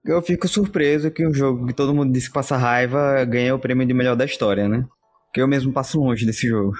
Eu 0.04 0.22
fico 0.22 0.48
surpreso 0.48 1.10
que 1.10 1.26
um 1.26 1.34
jogo 1.34 1.66
que 1.66 1.74
todo 1.74 1.94
mundo 1.94 2.12
disse 2.12 2.28
que 2.28 2.32
passa 2.32 2.56
raiva 2.56 3.22
ganha 3.26 3.54
o 3.54 3.58
prêmio 3.58 3.86
de 3.86 3.92
melhor 3.92 4.16
da 4.16 4.24
história, 4.24 4.66
né? 4.66 4.86
Que 5.34 5.42
eu 5.42 5.46
mesmo 5.46 5.72
passo 5.72 6.00
longe 6.00 6.24
desse 6.24 6.48
jogo. 6.48 6.72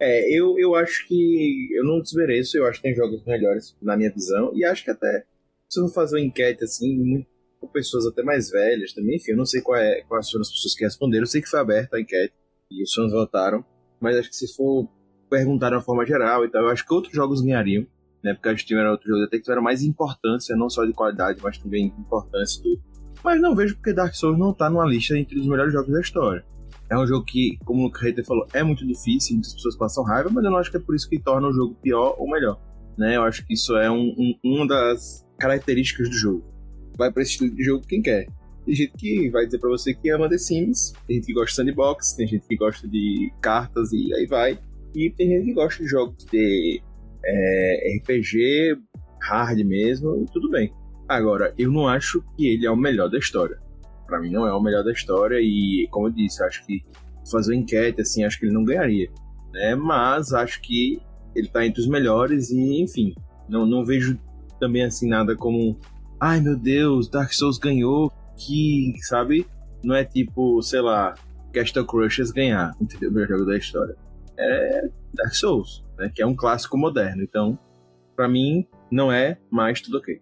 É, 0.00 0.30
eu, 0.30 0.58
eu 0.58 0.74
acho 0.74 1.06
que. 1.06 1.68
Eu 1.72 1.84
não 1.84 2.00
desmereço, 2.00 2.56
eu 2.56 2.66
acho 2.66 2.78
que 2.78 2.88
tem 2.88 2.94
jogos 2.94 3.24
melhores, 3.24 3.76
na 3.82 3.96
minha 3.96 4.10
visão, 4.10 4.52
e 4.54 4.64
acho 4.64 4.84
que 4.84 4.90
até. 4.90 5.24
Se 5.68 5.80
eu 5.80 5.88
fazer 5.88 6.16
uma 6.16 6.24
enquete 6.24 6.64
assim, 6.64 7.24
com 7.60 7.68
pessoas 7.68 8.06
até 8.06 8.22
mais 8.22 8.50
velhas 8.50 8.92
também, 8.92 9.16
enfim, 9.16 9.32
eu 9.32 9.36
não 9.36 9.46
sei 9.46 9.60
qual 9.60 9.78
é, 9.78 10.02
quais 10.08 10.28
foram 10.28 10.42
as 10.42 10.50
pessoas 10.50 10.74
que 10.74 10.84
responderam, 10.84 11.22
eu 11.22 11.28
sei 11.28 11.40
que 11.40 11.48
foi 11.48 11.60
aberta 11.60 11.96
a 11.96 12.00
enquete 12.00 12.34
e 12.70 12.82
os 12.82 12.92
fãs 12.92 13.12
votaram, 13.12 13.64
mas 14.00 14.16
acho 14.16 14.30
que 14.30 14.36
se 14.36 14.52
for 14.56 14.88
perguntar 15.28 15.68
de 15.68 15.76
uma 15.76 15.82
forma 15.82 16.04
geral 16.04 16.44
e 16.44 16.50
tal, 16.50 16.62
eu 16.62 16.68
acho 16.70 16.84
que 16.84 16.92
outros 16.92 17.14
jogos 17.14 17.40
ganhariam 17.40 17.86
né? 18.22 18.34
Porque 18.34 18.48
a 18.48 18.52
gente 18.52 18.66
tiveram 18.66 18.90
outros 18.90 19.08
jogos 19.08 19.26
até 19.26 19.36
que 19.38 19.44
tiveram 19.44 19.62
mais 19.62 19.82
importância, 19.82 20.56
não 20.56 20.68
só 20.68 20.84
de 20.84 20.92
qualidade, 20.92 21.40
mas 21.42 21.58
também 21.58 21.92
importância 21.98 22.62
do. 22.62 22.80
Mas 23.24 23.40
não 23.40 23.54
vejo 23.54 23.74
porque 23.76 23.92
Dark 23.92 24.14
Souls 24.14 24.38
não 24.38 24.52
tá 24.54 24.70
numa 24.70 24.86
lista 24.86 25.18
entre 25.18 25.38
os 25.38 25.46
melhores 25.46 25.72
jogos 25.72 25.92
da 25.92 26.00
história. 26.00 26.44
É 26.90 26.98
um 26.98 27.06
jogo 27.06 27.24
que, 27.24 27.56
como 27.64 27.86
o 27.86 27.90
Hater 27.90 28.24
falou, 28.24 28.46
é 28.52 28.62
muito 28.62 28.86
difícil, 28.86 29.34
muitas 29.34 29.54
pessoas 29.54 29.76
passam 29.76 30.04
raiva, 30.04 30.28
mas 30.32 30.44
eu 30.44 30.50
não 30.50 30.58
acho 30.58 30.70
que 30.70 30.76
é 30.76 30.80
por 30.80 30.94
isso 30.94 31.08
que 31.08 31.20
torna 31.20 31.48
o 31.48 31.52
jogo 31.52 31.76
pior 31.80 32.16
ou 32.18 32.28
melhor. 32.28 32.60
Né? 32.98 33.16
Eu 33.16 33.22
acho 33.22 33.46
que 33.46 33.54
isso 33.54 33.76
é 33.76 33.90
um, 33.90 34.14
um, 34.18 34.34
uma 34.44 34.66
das 34.66 35.24
características 35.38 36.08
do 36.08 36.14
jogo. 36.14 36.44
Vai 36.98 37.12
para 37.12 37.22
esse 37.22 37.32
estilo 37.32 37.54
de 37.54 37.62
jogo 37.62 37.86
quem 37.86 38.02
quer. 38.02 38.26
Tem 38.66 38.74
gente 38.74 38.92
que 38.96 39.30
vai 39.30 39.46
dizer 39.46 39.58
para 39.58 39.70
você 39.70 39.94
que 39.94 40.10
ama 40.10 40.28
The 40.28 40.36
Sims, 40.36 40.92
tem 41.06 41.16
gente 41.16 41.26
que 41.26 41.32
gosta 41.32 41.62
de 41.62 41.70
sandbox, 41.70 42.12
tem 42.14 42.26
gente 42.26 42.46
que 42.46 42.56
gosta 42.56 42.86
de 42.88 43.32
cartas 43.40 43.92
e 43.92 44.12
aí 44.14 44.26
vai. 44.26 44.58
E 44.94 45.10
tem 45.10 45.28
gente 45.28 45.44
que 45.44 45.54
gosta 45.54 45.82
de 45.82 45.88
jogos 45.88 46.24
de 46.26 46.82
é, 47.24 47.96
RPG 47.98 48.76
hard 49.22 49.58
mesmo, 49.64 50.22
e 50.22 50.32
tudo 50.32 50.50
bem. 50.50 50.72
Agora, 51.08 51.54
eu 51.58 51.70
não 51.70 51.88
acho 51.88 52.22
que 52.36 52.46
ele 52.46 52.66
é 52.66 52.70
o 52.70 52.76
melhor 52.76 53.08
da 53.08 53.18
história. 53.18 53.58
Para 54.10 54.20
mim 54.20 54.30
não 54.30 54.46
é 54.46 54.52
o 54.52 54.60
melhor 54.60 54.82
da 54.82 54.92
história 54.92 55.38
e, 55.40 55.86
como 55.90 56.08
eu 56.08 56.12
disse, 56.12 56.42
acho 56.42 56.66
que 56.66 56.84
fazer 57.30 57.54
uma 57.54 57.60
enquete 57.60 58.00
assim, 58.00 58.24
acho 58.24 58.38
que 58.38 58.46
ele 58.46 58.52
não 58.52 58.64
ganharia, 58.64 59.08
né? 59.52 59.74
Mas 59.76 60.32
acho 60.32 60.60
que 60.60 61.00
ele 61.34 61.48
tá 61.48 61.64
entre 61.64 61.80
os 61.80 61.86
melhores 61.86 62.50
e, 62.50 62.82
enfim, 62.82 63.14
não, 63.48 63.64
não 63.64 63.84
vejo 63.84 64.18
também 64.58 64.82
assim 64.82 65.08
nada 65.08 65.36
como, 65.36 65.78
ai 66.18 66.40
meu 66.40 66.56
Deus, 66.56 67.08
Dark 67.08 67.32
Souls 67.32 67.56
ganhou, 67.56 68.12
que, 68.36 68.92
sabe? 69.02 69.46
Não 69.84 69.94
é 69.94 70.04
tipo, 70.04 70.60
sei 70.60 70.80
lá, 70.80 71.14
Castle 71.52 71.86
Crushers 71.86 72.32
ganhar, 72.32 72.72
entendeu? 72.80 73.10
O 73.10 73.12
melhor 73.14 73.28
jogo 73.28 73.44
da 73.46 73.56
história. 73.56 73.96
É 74.36 74.88
Dark 75.14 75.34
Souls 75.34 75.84
né, 76.00 76.10
que 76.12 76.22
é 76.22 76.26
um 76.26 76.34
clássico 76.34 76.76
moderno. 76.76 77.22
Então, 77.22 77.58
para 78.16 78.26
mim, 78.26 78.66
não 78.90 79.12
é 79.12 79.38
mais 79.50 79.80
tudo 79.80 79.98
ok. 79.98 80.20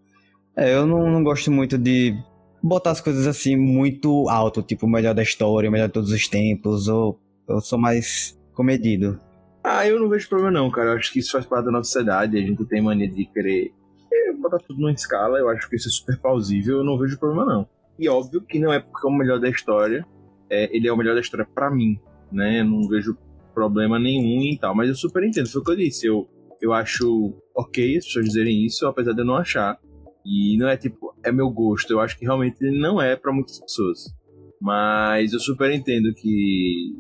É, 0.57 0.75
eu 0.75 0.87
não, 0.87 1.09
não 1.09 1.23
gosto 1.23 1.51
muito 1.53 1.79
de 1.79 2.19
botar 2.63 2.91
as 2.91 3.01
coisas 3.01 3.27
assim 3.27 3.57
muito 3.57 4.29
alto, 4.29 4.63
tipo 4.63 4.87
o 4.87 4.91
melhor 4.91 5.15
da 5.15 5.23
história, 5.23 5.69
o 5.69 5.73
melhor 5.73 5.87
de 5.87 5.95
todos 5.95 6.11
os 6.11 6.29
tempos, 6.29 6.89
ou 6.89 7.21
eu 7.49 7.61
sou 7.61 7.79
mais 7.79 8.39
comedido. 8.55 9.19
Ah, 9.63 9.87
eu 9.87 10.01
não 10.01 10.09
vejo 10.09 10.29
problema 10.29 10.51
não, 10.51 10.71
cara. 10.71 10.91
Eu 10.91 10.97
acho 10.97 11.13
que 11.13 11.19
isso 11.19 11.33
faz 11.33 11.45
parte 11.45 11.67
da 11.67 11.71
nossa 11.71 11.91
sociedade, 11.91 12.39
a 12.39 12.41
gente 12.41 12.65
tem 12.65 12.83
mania 12.83 13.09
de 13.09 13.27
querer 13.27 13.73
é, 14.13 14.33
botar 14.33 14.59
tudo 14.59 14.81
numa 14.81 14.93
escala, 14.93 15.39
eu 15.39 15.49
acho 15.49 15.69
que 15.69 15.77
isso 15.77 15.89
é 15.89 15.93
super 15.93 16.19
plausível, 16.19 16.79
eu 16.79 16.85
não 16.85 16.99
vejo 16.99 17.19
problema 17.19 17.45
não. 17.45 17.69
E 17.99 18.09
óbvio 18.09 18.41
que 18.41 18.59
não 18.59 18.73
é 18.73 18.79
porque 18.79 19.07
é 19.07 19.11
o 19.11 19.13
melhor 19.13 19.41
da 19.41 19.49
história, 19.49 20.07
é, 20.51 20.75
ele 20.75 20.89
é 20.89 20.93
o 20.93 20.97
melhor 20.97 21.15
da 21.15 21.21
história 21.21 21.47
para 21.55 21.71
mim, 21.71 21.99
né? 22.33 22.61
Eu 22.61 22.65
não 22.65 22.89
vejo 22.89 23.17
problema 23.55 23.99
nenhum 23.99 24.43
e 24.43 24.57
tal. 24.57 24.75
Mas 24.75 24.89
eu 24.89 24.95
super 24.95 25.25
entendo, 25.25 25.49
foi 25.49 25.61
o 25.61 25.65
que 25.65 25.71
eu 25.73 25.77
disse. 25.77 26.07
Eu, 26.07 26.29
eu 26.61 26.73
acho 26.73 27.35
ok 27.55 27.97
as 27.97 28.05
pessoas 28.05 28.27
dizerem 28.27 28.65
isso, 28.65 28.87
apesar 28.87 29.13
de 29.13 29.21
eu 29.21 29.25
não 29.25 29.37
achar. 29.37 29.79
E 30.25 30.57
não 30.59 30.69
é 30.69 30.77
tipo, 30.77 31.15
é 31.25 31.33
meu 31.33 31.51
gosto. 31.51 31.91
Eu 31.93 32.01
acho 32.01 32.19
que 32.19 32.25
realmente 32.25 32.57
ele 32.61 32.79
não 32.79 33.01
é 33.01 33.17
para 33.17 33.33
muitas 33.33 33.59
pessoas. 33.61 34.15
Mas 34.61 35.33
eu 35.33 35.41
super 35.41 35.71
entendo 35.71 36.13
que 36.15 36.95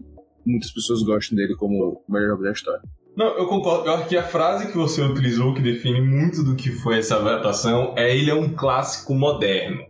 muitas 0.47 0.73
pessoas 0.73 1.03
gostam 1.03 1.37
dele 1.37 1.55
como 1.57 2.03
o 2.09 2.13
melhor 2.13 2.31
jogo 2.31 2.43
da 2.45 2.53
história. 2.53 2.83
Não, 3.17 3.37
eu 3.37 3.47
concordo. 3.47 3.87
Eu 3.87 3.95
acho 3.95 4.09
que 4.09 4.17
a 4.17 4.23
frase 4.23 4.69
que 4.69 4.77
você 4.77 5.03
utilizou, 5.03 5.55
que 5.55 5.61
define 5.61 6.01
muito 6.01 6.45
do 6.45 6.55
que 6.55 6.71
foi 6.71 6.99
essa 6.99 7.17
adaptação, 7.17 7.95
é 7.97 8.17
ele 8.17 8.31
é 8.31 8.35
um 8.35 8.55
clássico 8.55 9.15
moderno 9.15 9.83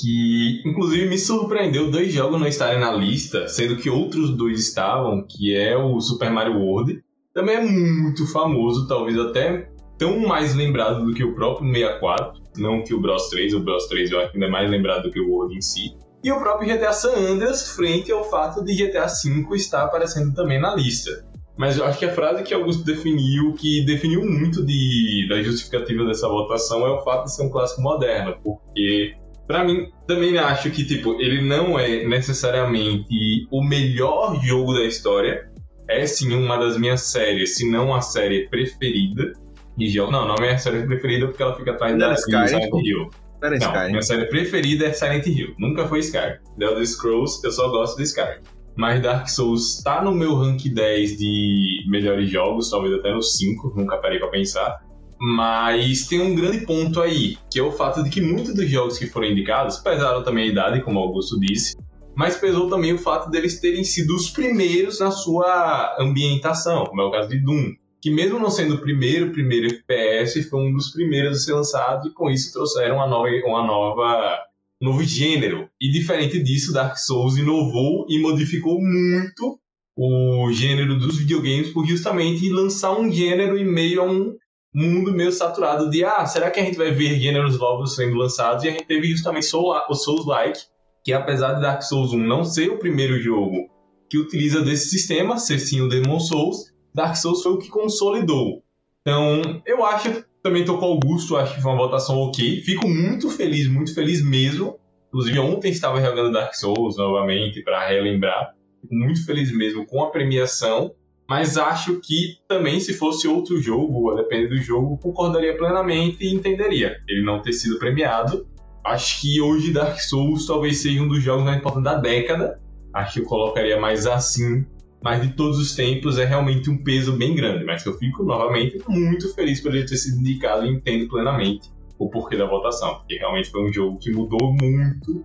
que 0.00 0.62
inclusive 0.64 1.08
me 1.08 1.18
surpreendeu 1.18 1.90
dois 1.90 2.12
jogos 2.12 2.40
não 2.40 2.46
estarem 2.46 2.80
na 2.80 2.92
lista, 2.92 3.46
sendo 3.48 3.76
que 3.76 3.90
outros 3.90 4.30
dois 4.30 4.58
estavam, 4.58 5.26
que 5.28 5.54
é 5.54 5.76
o 5.76 6.00
Super 6.00 6.30
Mario 6.30 6.58
World, 6.58 7.02
também 7.34 7.56
é 7.56 7.64
muito 7.64 8.26
famoso, 8.32 8.88
talvez 8.88 9.18
até 9.18 9.68
tão 9.98 10.20
mais 10.20 10.54
lembrado 10.54 11.04
do 11.04 11.12
que 11.12 11.22
o 11.22 11.34
próprio 11.34 11.70
64, 11.70 12.39
não 12.56 12.82
que 12.82 12.94
o 12.94 13.00
Bros 13.00 13.28
3, 13.28 13.54
o 13.54 13.60
Bros 13.60 13.86
3 13.86 14.10
eu 14.10 14.20
acho 14.20 14.34
ainda 14.34 14.46
é 14.46 14.50
mais 14.50 14.70
lembrado 14.70 15.04
do 15.04 15.10
que 15.10 15.20
o 15.20 15.30
World 15.30 15.56
em 15.56 15.60
si, 15.60 15.96
e 16.22 16.30
o 16.30 16.38
próprio 16.38 16.68
GTA 16.68 16.92
San 16.92 17.14
Andreas 17.16 17.70
frente 17.70 18.12
ao 18.12 18.28
fato 18.28 18.62
de 18.62 18.74
GTA 18.74 19.06
V 19.06 19.56
estar 19.56 19.84
aparecendo 19.84 20.34
também 20.34 20.60
na 20.60 20.74
lista. 20.74 21.24
Mas 21.56 21.78
eu 21.78 21.84
acho 21.84 21.98
que 21.98 22.04
a 22.04 22.12
frase 22.12 22.42
que 22.42 22.54
Augusto 22.54 22.84
definiu, 22.84 23.52
que 23.54 23.84
definiu 23.84 24.24
muito 24.24 24.64
de, 24.64 25.26
da 25.28 25.42
justificativa 25.42 26.04
dessa 26.04 26.28
votação, 26.28 26.86
é 26.86 26.90
o 26.90 27.02
fato 27.02 27.24
de 27.24 27.34
ser 27.34 27.42
um 27.42 27.50
clássico 27.50 27.82
moderno, 27.82 28.36
porque 28.42 29.14
Pra 29.50 29.64
mim, 29.64 29.90
também 30.06 30.38
acho 30.38 30.70
que, 30.70 30.84
tipo, 30.84 31.20
ele 31.20 31.42
não 31.42 31.76
é 31.76 32.06
necessariamente 32.06 33.48
o 33.50 33.64
melhor 33.64 34.40
jogo 34.40 34.72
da 34.74 34.84
história. 34.84 35.50
É 35.88 36.06
sim 36.06 36.32
uma 36.32 36.56
das 36.56 36.78
minhas 36.78 37.00
séries, 37.00 37.56
se 37.56 37.68
não 37.68 37.92
a 37.92 38.00
série 38.00 38.48
preferida 38.48 39.32
jogo. 39.78 40.12
Não, 40.12 40.26
não 40.26 40.34
é 40.36 40.40
minha 40.40 40.58
série 40.58 40.86
preferida 40.86 41.26
porque 41.26 41.42
ela 41.42 41.54
fica 41.56 41.72
atrás 41.72 41.98
da 41.98 42.14
Sky, 42.14 42.48
Silent 42.48 42.72
Hill. 42.72 43.10
Era 43.42 43.58
não, 43.58 43.66
Sky. 43.74 43.90
minha 43.90 44.02
série 44.02 44.26
preferida 44.26 44.86
é 44.86 44.92
Silent 44.92 45.26
Hill. 45.26 45.54
Nunca 45.58 45.86
foi 45.86 46.00
Sky. 46.00 46.38
The 46.58 46.64
Elder 46.66 46.86
Scrolls, 46.86 47.40
eu 47.44 47.52
só 47.52 47.68
gosto 47.68 47.96
de 47.96 48.04
Sky. 48.04 48.40
Mas 48.76 49.02
Dark 49.02 49.28
Souls 49.28 49.82
tá 49.82 50.02
no 50.02 50.12
meu 50.12 50.36
rank 50.36 50.62
10 50.62 51.18
de 51.18 51.84
melhores 51.88 52.30
jogos, 52.30 52.70
talvez 52.70 52.94
até 52.94 53.12
no 53.12 53.22
5, 53.22 53.74
nunca 53.76 53.98
parei 53.98 54.18
pra 54.18 54.28
pensar. 54.28 54.80
Mas 55.20 56.06
tem 56.06 56.20
um 56.20 56.34
grande 56.34 56.64
ponto 56.64 57.00
aí, 57.00 57.36
que 57.50 57.58
é 57.58 57.62
o 57.62 57.72
fato 57.72 58.02
de 58.02 58.08
que 58.08 58.22
muitos 58.22 58.54
dos 58.54 58.68
jogos 58.70 58.98
que 58.98 59.06
foram 59.06 59.26
indicados 59.26 59.76
pesaram 59.78 60.22
também 60.22 60.44
a 60.44 60.52
idade, 60.52 60.80
como 60.80 60.98
Augusto 60.98 61.38
disse, 61.38 61.76
mas 62.16 62.36
pesou 62.36 62.70
também 62.70 62.94
o 62.94 62.98
fato 62.98 63.30
deles 63.30 63.60
terem 63.60 63.84
sido 63.84 64.14
os 64.14 64.30
primeiros 64.30 65.00
na 65.00 65.10
sua 65.10 65.96
ambientação, 65.98 66.84
como 66.86 67.02
é 67.02 67.04
o 67.04 67.10
caso 67.10 67.28
de 67.28 67.38
Doom, 67.38 67.74
que 68.00 68.10
mesmo 68.10 68.38
não 68.38 68.50
sendo 68.50 68.76
o 68.76 68.80
primeiro, 68.80 69.30
primeiro 69.30 69.66
FPS, 69.66 70.42
foi 70.48 70.60
um 70.60 70.72
dos 70.72 70.90
primeiros 70.90 71.36
a 71.36 71.40
ser 71.40 71.52
lançado 71.52 72.08
e 72.08 72.12
com 72.12 72.30
isso 72.30 72.52
trouxeram 72.52 72.96
uma 72.96 73.06
nova, 73.06 73.28
uma 73.44 73.66
nova 73.66 74.38
novo 74.80 75.02
gênero. 75.02 75.68
E 75.80 75.90
diferente 75.90 76.42
disso, 76.42 76.72
Dark 76.72 76.96
Souls 76.96 77.36
inovou 77.36 78.06
e 78.08 78.18
modificou 78.18 78.80
muito 78.80 79.60
o 79.96 80.50
gênero 80.50 80.98
dos 80.98 81.18
videogames 81.18 81.70
por 81.70 81.86
justamente 81.86 82.48
lançar 82.48 82.98
um 82.98 83.12
gênero 83.12 83.58
em 83.58 83.66
meio 83.66 84.00
a 84.00 84.04
um 84.04 84.34
mundo 84.72 85.12
meio 85.12 85.32
saturado 85.32 85.90
de 85.90 86.04
ah, 86.04 86.24
será 86.24 86.50
que 86.50 86.60
a 86.60 86.64
gente 86.64 86.78
vai 86.78 86.92
ver 86.92 87.18
gêneros 87.18 87.58
novos 87.58 87.96
sendo 87.96 88.16
lançados? 88.16 88.64
E 88.64 88.68
a 88.68 88.70
gente 88.70 88.86
teve 88.86 89.08
justamente 89.08 89.46
Soul, 89.46 89.74
o 89.88 89.94
Souls-like, 89.94 90.60
que 91.04 91.12
apesar 91.12 91.54
de 91.54 91.60
Dark 91.60 91.82
Souls 91.82 92.12
1 92.12 92.18
não 92.18 92.44
ser 92.44 92.70
o 92.70 92.78
primeiro 92.78 93.20
jogo 93.20 93.68
que 94.08 94.18
utiliza 94.18 94.62
desse 94.62 94.88
sistema, 94.88 95.38
ser 95.38 95.58
sim 95.58 95.80
o 95.80 95.88
Demon 95.88 96.18
Souls, 96.18 96.72
Dark 96.94 97.16
Souls 97.16 97.42
foi 97.42 97.52
o 97.52 97.58
que 97.58 97.68
consolidou. 97.68 98.62
Então, 99.02 99.62
eu 99.66 99.84
acho 99.84 100.24
Também 100.42 100.64
tô 100.64 100.78
com 100.78 100.86
o 100.86 100.92
Augusto, 100.92 101.36
acho 101.36 101.54
que 101.54 101.60
foi 101.60 101.70
uma 101.70 101.78
votação 101.78 102.16
ok. 102.16 102.62
Fico 102.62 102.88
muito 102.88 103.28
feliz, 103.28 103.68
muito 103.68 103.94
feliz 103.94 104.24
mesmo. 104.24 104.78
Inclusive, 105.08 105.38
ontem 105.38 105.70
estava 105.70 106.00
jogando 106.00 106.32
Dark 106.32 106.54
Souls 106.54 106.96
novamente 106.96 107.62
para 107.62 107.86
relembrar. 107.86 108.54
Fico 108.80 108.94
muito 108.94 109.24
feliz 109.26 109.54
mesmo 109.54 109.84
com 109.84 110.02
a 110.02 110.10
premiação. 110.10 110.92
Mas 111.28 111.58
acho 111.58 112.00
que 112.00 112.38
também, 112.48 112.80
se 112.80 112.94
fosse 112.94 113.28
outro 113.28 113.60
jogo, 113.60 114.10
a 114.10 114.16
depender 114.16 114.48
do 114.48 114.56
jogo, 114.56 114.98
concordaria 114.98 115.56
plenamente 115.56 116.24
e 116.24 116.34
entenderia 116.34 116.96
ele 117.06 117.22
não 117.22 117.40
ter 117.42 117.52
sido 117.52 117.78
premiado. 117.78 118.48
Acho 118.84 119.20
que 119.20 119.40
hoje 119.40 119.72
Dark 119.72 120.00
Souls 120.00 120.46
talvez 120.46 120.78
seja 120.78 121.02
um 121.02 121.06
dos 121.06 121.22
jogos 121.22 121.44
mais 121.44 121.58
importantes 121.58 121.84
da 121.84 121.98
década. 121.98 122.60
Acho 122.94 123.12
que 123.12 123.20
eu 123.20 123.26
colocaria 123.26 123.78
mais 123.78 124.06
assim 124.06 124.64
mas 125.02 125.22
de 125.22 125.32
todos 125.34 125.58
os 125.58 125.74
tempos 125.74 126.18
é 126.18 126.24
realmente 126.24 126.70
um 126.70 126.82
peso 126.82 127.16
bem 127.16 127.34
grande. 127.34 127.64
Mas 127.64 127.84
eu 127.84 127.96
fico 127.98 128.22
novamente 128.22 128.78
muito 128.88 129.34
feliz 129.34 129.60
por 129.60 129.74
ele 129.74 129.86
ter 129.86 129.96
sido 129.96 130.20
indicado 130.20 130.66
e 130.66 130.70
entendo 130.70 131.08
plenamente 131.08 131.70
o 131.98 132.08
porquê 132.08 132.36
da 132.36 132.46
votação, 132.46 132.96
porque 132.96 133.16
realmente 133.16 133.50
foi 133.50 133.68
um 133.68 133.72
jogo 133.72 133.98
que 133.98 134.10
mudou 134.10 134.56
muito 134.60 135.24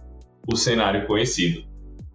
o 0.52 0.56
cenário 0.56 1.08
conhecido. 1.08 1.64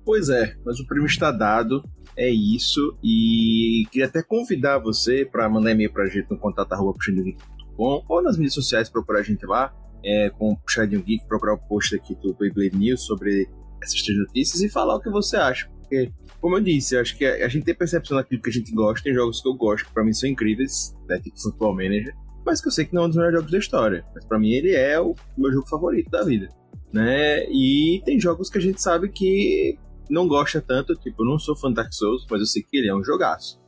Pois 0.05 0.29
é, 0.29 0.55
mas 0.65 0.79
o 0.79 0.87
prêmio 0.87 1.07
está 1.07 1.31
dado, 1.31 1.83
é 2.17 2.29
isso, 2.29 2.99
e 3.03 3.85
queria 3.91 4.07
até 4.07 4.23
convidar 4.23 4.79
você 4.79 5.25
para 5.25 5.49
mandar 5.49 5.73
e-mail 5.73 5.93
para 5.93 6.05
a 6.05 6.07
gente 6.07 6.31
no 6.31 6.39
contato.puxadinhogeek.com 6.39 8.05
ou 8.09 8.23
nas 8.23 8.37
mídias 8.37 8.55
sociais 8.55 8.91
procurar 8.91 9.21
a 9.21 9.23
gente 9.23 9.47
lá, 9.47 9.73
é, 10.05 10.31
com 10.31 10.53
o 10.53 10.57
Puxadinho 10.57 11.03
Geek, 11.03 11.27
procurar 11.27 11.55
o 11.55 11.59
post 11.59 11.95
aqui 11.95 12.15
do 12.17 12.35
Beyblade 12.35 12.77
News 12.77 13.05
sobre 13.05 13.49
essas 13.83 14.03
três 14.03 14.19
notícias 14.19 14.61
e 14.61 14.69
falar 14.69 14.97
o 14.97 15.01
que 15.01 15.09
você 15.09 15.37
acha, 15.37 15.71
porque 15.91 16.13
como 16.41 16.57
eu 16.57 16.61
disse, 16.63 16.95
eu 16.95 17.01
acho 17.01 17.19
que 17.19 17.25
a, 17.27 17.49
gente 17.49 17.65
tem 17.65 17.75
percepção 17.75 18.17
daquilo 18.17 18.41
que 18.41 18.49
a 18.49 18.53
gente 18.53 18.73
gosta, 18.73 19.03
tem 19.03 19.13
jogos 19.13 19.43
que 19.43 19.49
eu 19.49 19.55
gosto, 19.55 19.87
que 19.87 19.93
pra 19.93 20.05
mim 20.05 20.13
são 20.13 20.29
incríveis, 20.29 20.97
né, 21.07 21.19
tipo 21.19 21.39
Football 21.39 21.75
Manager, 21.75 22.15
mas 22.47 22.63
que 22.63 22.69
eu 22.69 22.73
sei 22.73 22.87
que 22.87 22.95
não 22.95 23.03
é 23.03 23.05
um 23.07 23.09
dos 23.09 23.17
melhores 23.17 23.37
jogos 23.37 23.53
da 23.53 23.59
história. 23.59 24.07
Mas 24.15 24.25
pra 24.25 24.39
mim 24.39 24.51
ele 24.53 24.75
é 24.75 24.99
o 24.99 25.15
meu 25.37 25.53
jogo 25.53 25.69
favorito 25.69 26.11
da 26.11 26.23
vida, 26.25 26.49
né? 26.93 27.45
E 27.51 28.01
tem 28.07 28.19
jogos 28.19 28.49
que 28.49 28.57
a 28.57 28.61
gente 28.61 28.81
sabe 28.81 29.11
que 29.11 29.79
não 30.09 30.27
gosta 30.27 30.63
tanto, 30.63 30.95
tipo, 30.95 31.23
eu 31.23 31.27
não 31.27 31.39
sou 31.39 31.55
fã 31.55 31.69
de 31.69 31.75
Dark 31.75 31.93
Souls, 31.93 32.27
mas 32.31 32.41
eu 32.41 32.47
sei 32.47 32.63
que 32.63 32.79
ele 32.79 32.89
é 32.89 32.95
um 32.95 33.05
jogaço. 33.05 33.61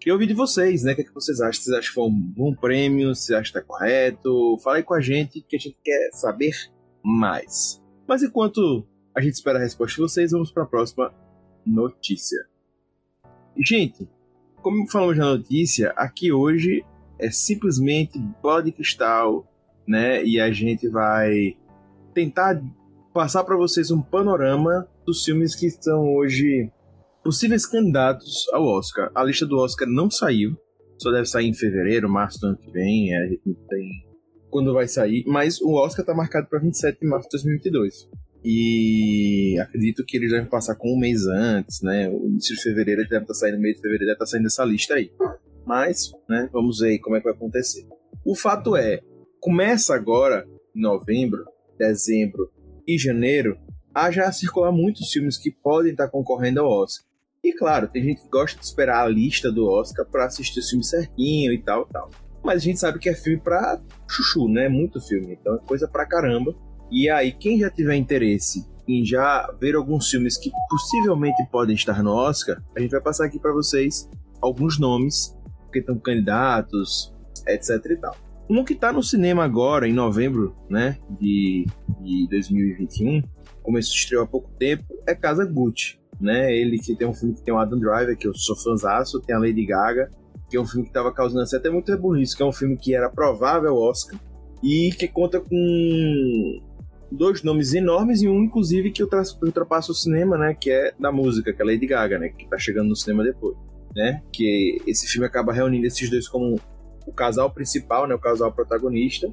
Queria 0.00 0.14
ouvir 0.14 0.26
de 0.26 0.34
vocês, 0.34 0.82
né? 0.82 0.92
O 0.92 0.96
que, 0.96 1.02
é 1.02 1.04
que 1.04 1.14
vocês 1.14 1.40
acham? 1.40 1.62
Vocês 1.62 1.76
acham 1.76 1.88
que 1.88 1.94
foi 1.94 2.04
um 2.04 2.32
bom 2.34 2.54
prêmio? 2.54 3.14
Vocês 3.14 3.38
acham 3.38 3.52
que 3.52 3.60
tá 3.60 3.62
correto? 3.62 4.58
Fala 4.62 4.76
aí 4.76 4.82
com 4.82 4.94
a 4.94 5.00
gente 5.00 5.42
que 5.42 5.56
a 5.56 5.58
gente 5.58 5.78
quer 5.84 6.10
saber 6.12 6.52
mais. 7.04 7.82
Mas 8.08 8.22
enquanto 8.22 8.86
a 9.14 9.20
gente 9.20 9.34
espera 9.34 9.58
a 9.58 9.62
resposta 9.62 9.94
de 9.94 10.02
vocês, 10.02 10.32
vamos 10.32 10.50
para 10.50 10.64
a 10.64 10.66
próxima 10.66 11.12
notícia. 11.66 12.38
Gente, 13.56 14.08
como 14.62 14.90
falamos 14.90 15.18
na 15.18 15.36
notícia, 15.36 15.90
aqui 15.96 16.32
hoje 16.32 16.84
é 17.18 17.30
simplesmente 17.30 18.18
bola 18.42 18.62
de 18.62 18.72
cristal, 18.72 19.46
né? 19.86 20.24
E 20.24 20.40
a 20.40 20.50
gente 20.50 20.88
vai 20.88 21.56
tentar 22.12 22.62
passar 23.12 23.44
para 23.44 23.56
vocês 23.56 23.90
um 23.90 24.02
panorama 24.02 24.88
dos 25.06 25.24
filmes 25.24 25.54
que 25.54 25.66
estão 25.66 26.14
hoje 26.14 26.70
possíveis 27.22 27.66
candidatos 27.66 28.46
ao 28.52 28.64
Oscar. 28.64 29.10
A 29.14 29.22
lista 29.22 29.46
do 29.46 29.58
Oscar 29.58 29.88
não 29.88 30.10
saiu, 30.10 30.56
só 30.98 31.10
deve 31.10 31.26
sair 31.26 31.46
em 31.46 31.54
fevereiro, 31.54 32.08
março 32.08 32.40
do 32.40 32.48
ano 32.48 32.56
que 32.56 32.70
vem, 32.70 33.14
a 33.16 33.26
gente 33.26 33.42
não 33.46 33.54
tem 33.68 34.14
quando 34.50 34.72
vai 34.72 34.86
sair, 34.86 35.24
mas 35.26 35.60
o 35.60 35.74
Oscar 35.74 36.04
está 36.04 36.14
marcado 36.14 36.46
para 36.48 36.60
27 36.60 37.00
de 37.00 37.08
março 37.08 37.28
de 37.28 37.32
2022. 37.38 38.08
E 38.44 39.58
acredito 39.58 40.04
que 40.04 40.18
eles 40.18 40.30
devem 40.30 40.48
passar 40.48 40.74
com 40.74 40.92
um 40.92 40.98
mês 40.98 41.26
antes, 41.26 41.80
né? 41.80 42.08
O 42.10 42.26
início 42.26 42.54
de 42.54 42.62
fevereiro 42.62 43.02
deve 43.02 43.14
estar 43.16 43.26
tá 43.26 43.34
saindo, 43.34 43.58
meio 43.58 43.74
de 43.74 43.80
fevereiro 43.80 44.04
deve 44.04 44.12
estar 44.12 44.24
tá 44.26 44.30
saindo 44.30 44.46
essa 44.46 44.64
lista 44.64 44.94
aí. 44.94 45.10
Mas, 45.66 46.12
né, 46.28 46.48
vamos 46.52 46.80
ver 46.80 46.98
como 46.98 47.16
é 47.16 47.20
que 47.20 47.24
vai 47.24 47.32
acontecer. 47.32 47.86
O 48.22 48.34
fato 48.34 48.76
é, 48.76 49.00
começa 49.40 49.94
agora, 49.94 50.46
em 50.76 50.80
novembro, 50.82 51.44
dezembro 51.78 52.50
e 52.86 52.98
janeiro, 52.98 53.58
a 53.94 54.10
já 54.10 54.30
circular 54.30 54.72
muitos 54.72 55.10
filmes 55.10 55.38
que 55.38 55.50
podem 55.50 55.92
estar 55.92 56.08
concorrendo 56.08 56.60
ao 56.60 56.70
Oscar. 56.70 57.06
E 57.42 57.52
claro, 57.52 57.88
tem 57.88 58.02
gente 58.02 58.22
que 58.22 58.28
gosta 58.28 58.58
de 58.58 58.64
esperar 58.64 59.04
a 59.04 59.08
lista 59.08 59.52
do 59.52 59.66
Oscar 59.66 60.06
para 60.06 60.24
assistir 60.24 60.60
o 60.60 60.68
filme 60.68 60.84
certinho 60.84 61.52
e 61.52 61.62
tal, 61.62 61.86
tal. 61.86 62.10
Mas 62.42 62.56
a 62.56 62.64
gente 62.64 62.78
sabe 62.78 62.98
que 62.98 63.08
é 63.08 63.14
filme 63.14 63.40
pra 63.40 63.80
chuchu, 64.08 64.48
né? 64.48 64.68
Muito 64.68 65.00
filme. 65.00 65.38
Então 65.40 65.54
é 65.54 65.58
coisa 65.66 65.88
pra 65.88 66.06
caramba. 66.06 66.54
E 66.94 67.10
aí, 67.10 67.32
quem 67.32 67.58
já 67.58 67.68
tiver 67.68 67.96
interesse 67.96 68.64
em 68.86 69.04
já 69.04 69.52
ver 69.60 69.74
alguns 69.74 70.08
filmes 70.08 70.38
que 70.38 70.48
possivelmente 70.70 71.44
podem 71.50 71.74
estar 71.74 72.00
no 72.04 72.12
Oscar, 72.12 72.62
a 72.76 72.80
gente 72.80 72.92
vai 72.92 73.00
passar 73.00 73.24
aqui 73.24 73.36
para 73.36 73.52
vocês 73.52 74.08
alguns 74.40 74.78
nomes 74.78 75.36
que 75.72 75.80
estão 75.80 75.98
candidatos, 75.98 77.12
etc 77.48 77.84
e 77.90 77.96
tal. 77.96 78.16
Um 78.48 78.62
que 78.62 78.74
está 78.74 78.92
no 78.92 79.02
cinema 79.02 79.42
agora, 79.42 79.88
em 79.88 79.92
novembro, 79.92 80.54
né, 80.70 80.96
de, 81.18 81.66
de 82.00 82.28
2021, 82.30 83.22
começou 83.60 83.92
a 83.92 83.96
estrear 83.96 84.22
há 84.22 84.26
pouco 84.26 84.52
tempo, 84.56 84.84
é 85.04 85.16
Casa 85.16 85.44
Gucci, 85.44 85.98
né? 86.20 86.54
Ele 86.56 86.78
que 86.78 86.94
tem 86.94 87.08
um 87.08 87.14
filme 87.14 87.34
que 87.34 87.42
tem 87.42 87.52
o 87.52 87.58
Adam 87.58 87.80
Driver, 87.80 88.16
que 88.16 88.28
eu 88.28 88.34
sou 88.34 88.54
fãzaço, 88.54 89.20
tem 89.20 89.34
a 89.34 89.40
Lady 89.40 89.66
Gaga, 89.66 90.12
que 90.48 90.56
é 90.56 90.60
um 90.60 90.64
filme 90.64 90.84
que 90.84 90.90
estava 90.90 91.12
causando 91.12 91.44
até 91.56 91.68
muito 91.68 91.90
rebuliço, 91.90 92.36
que 92.36 92.42
é 92.44 92.46
um 92.46 92.52
filme 92.52 92.76
que 92.76 92.94
era 92.94 93.10
provável 93.10 93.74
Oscar 93.74 94.20
e 94.62 94.92
que 94.96 95.08
conta 95.08 95.40
com 95.40 96.60
dois 97.16 97.42
nomes 97.42 97.74
enormes 97.74 98.22
e 98.22 98.28
um, 98.28 98.42
inclusive, 98.42 98.90
que 98.90 99.02
ultrapassa 99.02 99.92
o 99.92 99.94
cinema, 99.94 100.36
né? 100.36 100.54
Que 100.58 100.70
é 100.70 100.92
da 100.98 101.12
música, 101.12 101.52
que 101.52 101.62
é 101.62 101.64
Lady 101.64 101.86
Gaga, 101.86 102.18
né? 102.18 102.28
Que 102.28 102.48
tá 102.48 102.58
chegando 102.58 102.88
no 102.88 102.96
cinema 102.96 103.24
depois, 103.24 103.56
né? 103.94 104.22
Que 104.32 104.80
esse 104.86 105.06
filme 105.06 105.26
acaba 105.26 105.52
reunindo 105.52 105.86
esses 105.86 106.10
dois 106.10 106.28
como 106.28 106.60
o 107.06 107.12
casal 107.12 107.50
principal, 107.50 108.06
né? 108.06 108.14
O 108.14 108.20
casal 108.20 108.52
protagonista. 108.52 109.32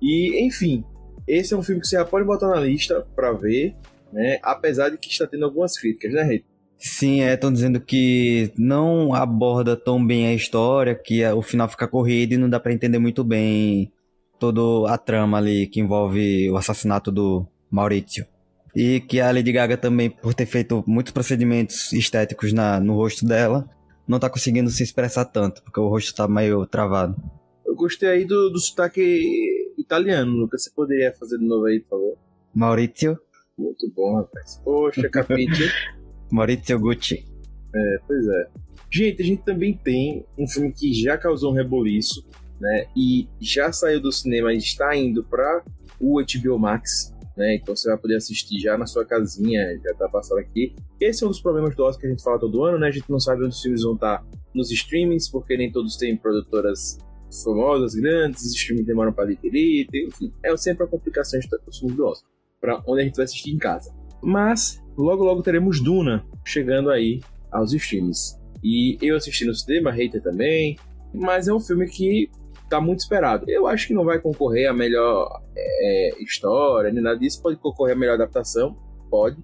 E, 0.00 0.44
enfim, 0.44 0.84
esse 1.26 1.54
é 1.54 1.56
um 1.56 1.62
filme 1.62 1.80
que 1.80 1.86
você 1.86 1.96
já 1.96 2.04
pode 2.04 2.26
botar 2.26 2.48
na 2.48 2.60
lista 2.60 3.06
para 3.14 3.32
ver, 3.32 3.74
né? 4.12 4.38
Apesar 4.42 4.88
de 4.90 4.98
que 4.98 5.08
está 5.08 5.26
tendo 5.26 5.44
algumas 5.44 5.78
críticas, 5.78 6.12
né, 6.12 6.22
Rei? 6.22 6.44
Sim, 6.82 7.20
é, 7.20 7.34
estão 7.34 7.52
dizendo 7.52 7.78
que 7.78 8.50
não 8.56 9.14
aborda 9.14 9.76
tão 9.76 10.04
bem 10.04 10.26
a 10.26 10.32
história, 10.34 10.94
que 10.94 11.22
o 11.26 11.42
final 11.42 11.68
fica 11.68 11.86
corrido 11.86 12.32
e 12.32 12.36
não 12.38 12.48
dá 12.48 12.58
para 12.58 12.72
entender 12.72 12.98
muito 12.98 13.22
bem 13.22 13.92
toda 14.40 14.92
a 14.92 14.96
trama 14.96 15.36
ali 15.38 15.66
que 15.66 15.80
envolve 15.80 16.50
o 16.50 16.56
assassinato 16.56 17.12
do 17.12 17.46
Maurício. 17.70 18.26
E 18.74 19.00
que 19.00 19.20
a 19.20 19.30
Lady 19.30 19.52
Gaga 19.52 19.76
também, 19.76 20.08
por 20.08 20.32
ter 20.32 20.46
feito 20.46 20.82
muitos 20.86 21.12
procedimentos 21.12 21.92
estéticos 21.92 22.52
na, 22.52 22.80
no 22.80 22.94
rosto 22.94 23.26
dela, 23.26 23.68
não 24.08 24.18
tá 24.18 24.30
conseguindo 24.30 24.70
se 24.70 24.82
expressar 24.82 25.26
tanto, 25.26 25.62
porque 25.62 25.78
o 25.78 25.88
rosto 25.88 26.14
tá 26.14 26.26
meio 26.26 26.64
travado. 26.66 27.14
Eu 27.66 27.74
gostei 27.76 28.08
aí 28.08 28.24
do, 28.24 28.50
do 28.50 28.58
sotaque 28.58 29.70
italiano, 29.78 30.32
Lucas. 30.32 30.64
Você 30.64 30.70
poderia 30.70 31.12
fazer 31.12 31.38
de 31.38 31.44
novo 31.44 31.66
aí, 31.66 31.80
por 31.80 31.90
favor? 31.90 32.18
Maurício. 32.54 33.18
Muito 33.58 33.92
bom, 33.94 34.16
rapaz. 34.16 34.60
Poxa, 34.64 35.06
capite. 35.10 35.70
Maurício 36.30 36.78
Gucci. 36.80 37.24
É, 37.74 37.98
pois 38.06 38.26
é. 38.26 38.48
Gente, 38.90 39.22
a 39.22 39.24
gente 39.24 39.42
também 39.42 39.76
tem 39.76 40.24
um 40.36 40.48
filme 40.48 40.72
que 40.72 40.92
já 40.92 41.16
causou 41.16 41.52
um 41.52 41.54
reboliço, 41.54 42.26
né? 42.60 42.86
E 42.96 43.28
já 43.40 43.72
saiu 43.72 44.00
do 44.00 44.12
cinema 44.12 44.52
e 44.52 44.58
está 44.58 44.94
indo 44.96 45.24
para 45.24 45.64
o 45.98 46.20
HBO 46.20 46.58
Max, 46.58 47.14
né? 47.36 47.56
Então 47.56 47.74
você 47.74 47.88
vai 47.88 47.98
poder 47.98 48.16
assistir 48.16 48.60
já 48.60 48.76
na 48.76 48.86
sua 48.86 49.04
casinha, 49.04 49.78
já 49.82 49.94
tá 49.94 50.08
passando 50.08 50.38
aqui. 50.38 50.74
Esse 51.00 51.24
é 51.24 51.26
um 51.26 51.30
dos 51.30 51.40
problemas 51.40 51.74
do 51.74 51.82
Oscar 51.82 52.02
que 52.02 52.06
a 52.08 52.10
gente 52.10 52.22
fala 52.22 52.38
todo 52.38 52.64
ano, 52.64 52.78
né? 52.78 52.88
A 52.88 52.92
gente 52.92 53.10
não 53.10 53.18
sabe 53.18 53.44
onde 53.44 53.54
os 53.54 53.62
filmes 53.62 53.82
vão 53.82 53.94
estar 53.94 54.24
nos 54.54 54.70
streamings, 54.70 55.28
porque 55.28 55.56
nem 55.56 55.72
todos 55.72 55.96
têm 55.96 56.16
produtoras 56.16 56.98
famosas, 57.44 57.94
grandes, 57.94 58.42
os 58.42 58.54
streamings 58.54 58.86
demoram 58.86 59.12
para 59.12 59.24
adquirir, 59.24 59.86
enfim, 59.94 60.32
é 60.42 60.56
sempre 60.56 60.84
a 60.84 60.86
complicação 60.86 61.38
dos 61.64 61.78
filmes 61.78 61.96
do 61.96 62.04
Oscar, 62.04 62.28
para 62.60 62.82
onde 62.86 63.02
a 63.02 63.04
gente 63.04 63.14
vai 63.14 63.24
assistir 63.24 63.52
em 63.52 63.58
casa. 63.58 63.94
Mas 64.22 64.82
logo 64.96 65.24
logo 65.24 65.42
teremos 65.42 65.80
Duna 65.80 66.24
chegando 66.44 66.90
aí 66.90 67.20
aos 67.50 67.72
streams. 67.72 68.38
E 68.62 68.98
eu 69.00 69.16
assisti 69.16 69.46
no 69.46 69.54
cinema, 69.54 69.90
Hater 69.90 70.20
também, 70.20 70.76
mas 71.14 71.48
é 71.48 71.54
um 71.54 71.60
filme 71.60 71.88
que 71.88 72.28
tá 72.70 72.80
muito 72.80 73.00
esperado. 73.00 73.44
Eu 73.48 73.66
acho 73.66 73.88
que 73.88 73.92
não 73.92 74.04
vai 74.04 74.18
concorrer 74.20 74.70
a 74.70 74.72
melhor 74.72 75.42
é, 75.56 76.22
história, 76.22 76.92
nem 76.92 77.02
nada 77.02 77.18
disso. 77.18 77.42
Pode 77.42 77.56
concorrer 77.56 77.96
a 77.96 77.98
melhor 77.98 78.14
adaptação, 78.14 78.76
pode. 79.10 79.36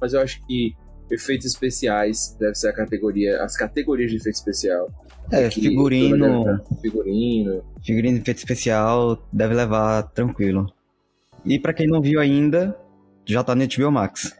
Mas 0.00 0.14
eu 0.14 0.20
acho 0.20 0.44
que 0.46 0.74
efeitos 1.10 1.46
especiais 1.46 2.34
deve 2.40 2.54
ser 2.54 2.68
a 2.68 2.72
categoria, 2.72 3.42
as 3.42 3.56
categorias 3.56 4.10
de 4.10 4.16
efeito 4.16 4.36
especial. 4.36 4.90
É, 5.30 5.50
figurino. 5.50 6.64
Figurino. 6.80 7.62
Figurino 7.84 8.16
de 8.16 8.22
efeito 8.22 8.38
especial 8.38 9.22
deve 9.32 9.54
levar 9.54 10.04
tranquilo. 10.14 10.66
E 11.44 11.58
para 11.58 11.74
quem 11.74 11.86
não 11.86 12.00
viu 12.00 12.18
ainda, 12.18 12.76
já 13.26 13.44
tá 13.44 13.54
no 13.54 13.64
HBO 13.66 13.92
Max. 13.92 14.34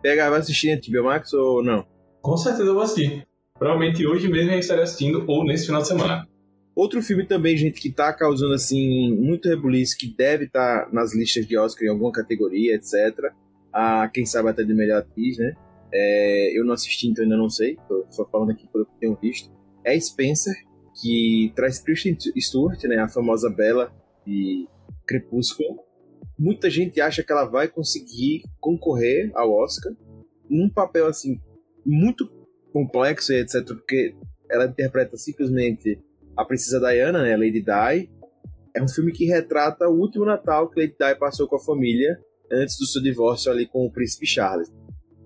Pega, 0.00 0.30
vai 0.30 0.40
assistir 0.40 0.74
no 0.74 1.00
HBO 1.00 1.08
Max 1.08 1.32
ou 1.32 1.62
não? 1.62 1.86
Com 2.20 2.36
certeza 2.36 2.64
eu 2.64 2.74
vou 2.74 2.82
assistir. 2.82 3.26
Provavelmente 3.58 4.06
hoje 4.06 4.28
mesmo 4.28 4.50
eu 4.50 4.58
estarei 4.58 4.82
assistindo 4.82 5.24
ou 5.28 5.44
nesse 5.44 5.66
final 5.66 5.82
de 5.82 5.88
semana. 5.88 6.26
Outro 6.74 7.02
filme 7.02 7.26
também, 7.26 7.56
gente, 7.56 7.80
que 7.80 7.90
tá 7.90 8.12
causando, 8.12 8.54
assim, 8.54 9.14
muito 9.14 9.48
rebuliço, 9.48 9.96
que 9.96 10.06
deve 10.06 10.46
estar 10.46 10.86
tá 10.86 10.92
nas 10.92 11.14
listas 11.14 11.46
de 11.46 11.56
Oscar 11.56 11.84
em 11.84 11.90
alguma 11.90 12.10
categoria, 12.10 12.74
etc. 12.74 13.32
A, 13.72 14.08
quem 14.08 14.24
sabe 14.24 14.48
até 14.48 14.64
de 14.64 14.72
melhor 14.72 14.98
atriz, 14.98 15.36
né? 15.36 15.54
É, 15.92 16.58
eu 16.58 16.64
não 16.64 16.72
assisti, 16.72 17.08
então 17.08 17.22
ainda 17.22 17.36
não 17.36 17.50
sei. 17.50 17.76
Tô 17.86 18.06
só 18.10 18.24
falando 18.24 18.50
aqui 18.50 18.66
pelo 18.68 18.86
que 18.86 18.98
tenho 18.98 19.18
visto. 19.20 19.50
É 19.84 19.98
Spencer, 20.00 20.54
que 21.00 21.52
traz 21.54 21.78
Kristen 21.78 22.16
Stewart, 22.38 22.82
né? 22.84 22.98
A 22.98 23.08
famosa 23.08 23.50
Bella 23.50 23.92
de 24.26 24.66
Crepúsculo. 25.06 25.80
Muita 26.38 26.70
gente 26.70 27.00
acha 27.00 27.22
que 27.22 27.30
ela 27.30 27.44
vai 27.44 27.68
conseguir 27.68 28.42
concorrer 28.58 29.30
ao 29.34 29.52
Oscar 29.52 29.92
num 30.48 30.68
papel 30.68 31.06
assim 31.06 31.40
muito 31.84 32.30
complexo 32.72 33.32
etc, 33.32 33.64
porque 33.64 34.14
ela 34.50 34.66
interpreta 34.66 35.16
simplesmente 35.16 35.98
a 36.36 36.44
princesa 36.44 36.80
Diana, 36.80 37.22
né, 37.22 37.36
Lady 37.36 37.62
Di. 37.62 38.10
É 38.74 38.82
um 38.82 38.88
filme 38.88 39.12
que 39.12 39.26
retrata 39.26 39.88
o 39.88 39.98
último 39.98 40.24
Natal 40.24 40.68
que 40.70 40.80
Lady 40.80 40.94
Di 40.98 41.18
passou 41.18 41.46
com 41.46 41.56
a 41.56 41.60
família 41.60 42.18
antes 42.50 42.78
do 42.78 42.86
seu 42.86 43.02
divórcio 43.02 43.50
ali 43.50 43.66
com 43.66 43.86
o 43.86 43.90
príncipe 43.90 44.26
Charles. 44.26 44.72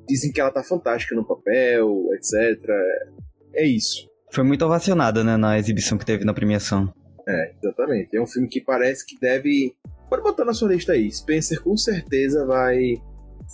Dizem 0.08 0.32
que 0.32 0.40
ela 0.40 0.50
tá 0.50 0.62
fantástica 0.62 1.14
no 1.14 1.26
papel, 1.26 2.08
etc. 2.14 2.70
É 3.54 3.66
isso. 3.66 4.08
Foi 4.32 4.44
muito 4.44 4.64
ovacionada, 4.64 5.24
né, 5.24 5.36
na 5.36 5.58
exibição 5.58 5.98
que 5.98 6.06
teve 6.06 6.24
na 6.24 6.34
premiação. 6.34 6.92
É, 7.28 7.52
exatamente. 7.60 8.16
É 8.16 8.20
um 8.20 8.26
filme 8.26 8.48
que 8.48 8.60
parece 8.60 9.04
que 9.04 9.18
deve. 9.18 9.74
Pode 10.08 10.22
botar 10.22 10.44
na 10.44 10.54
sua 10.54 10.72
lista 10.72 10.92
aí. 10.92 11.10
Spencer 11.10 11.60
com 11.60 11.76
certeza 11.76 12.46
vai 12.46 13.00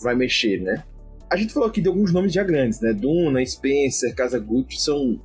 vai 0.01 0.15
mexer, 0.15 0.61
né? 0.61 0.83
A 1.31 1.35
gente 1.35 1.53
falou 1.53 1.67
aqui 1.67 1.81
de 1.81 1.87
alguns 1.87 2.11
nomes 2.11 2.31
já 2.31 2.43
grandes, 2.43 2.79
né? 2.79 2.93
Duna, 2.93 3.43
Spencer, 3.43 4.13
Casa 4.13 4.39
Gucci 4.39 4.79
são 4.79 5.19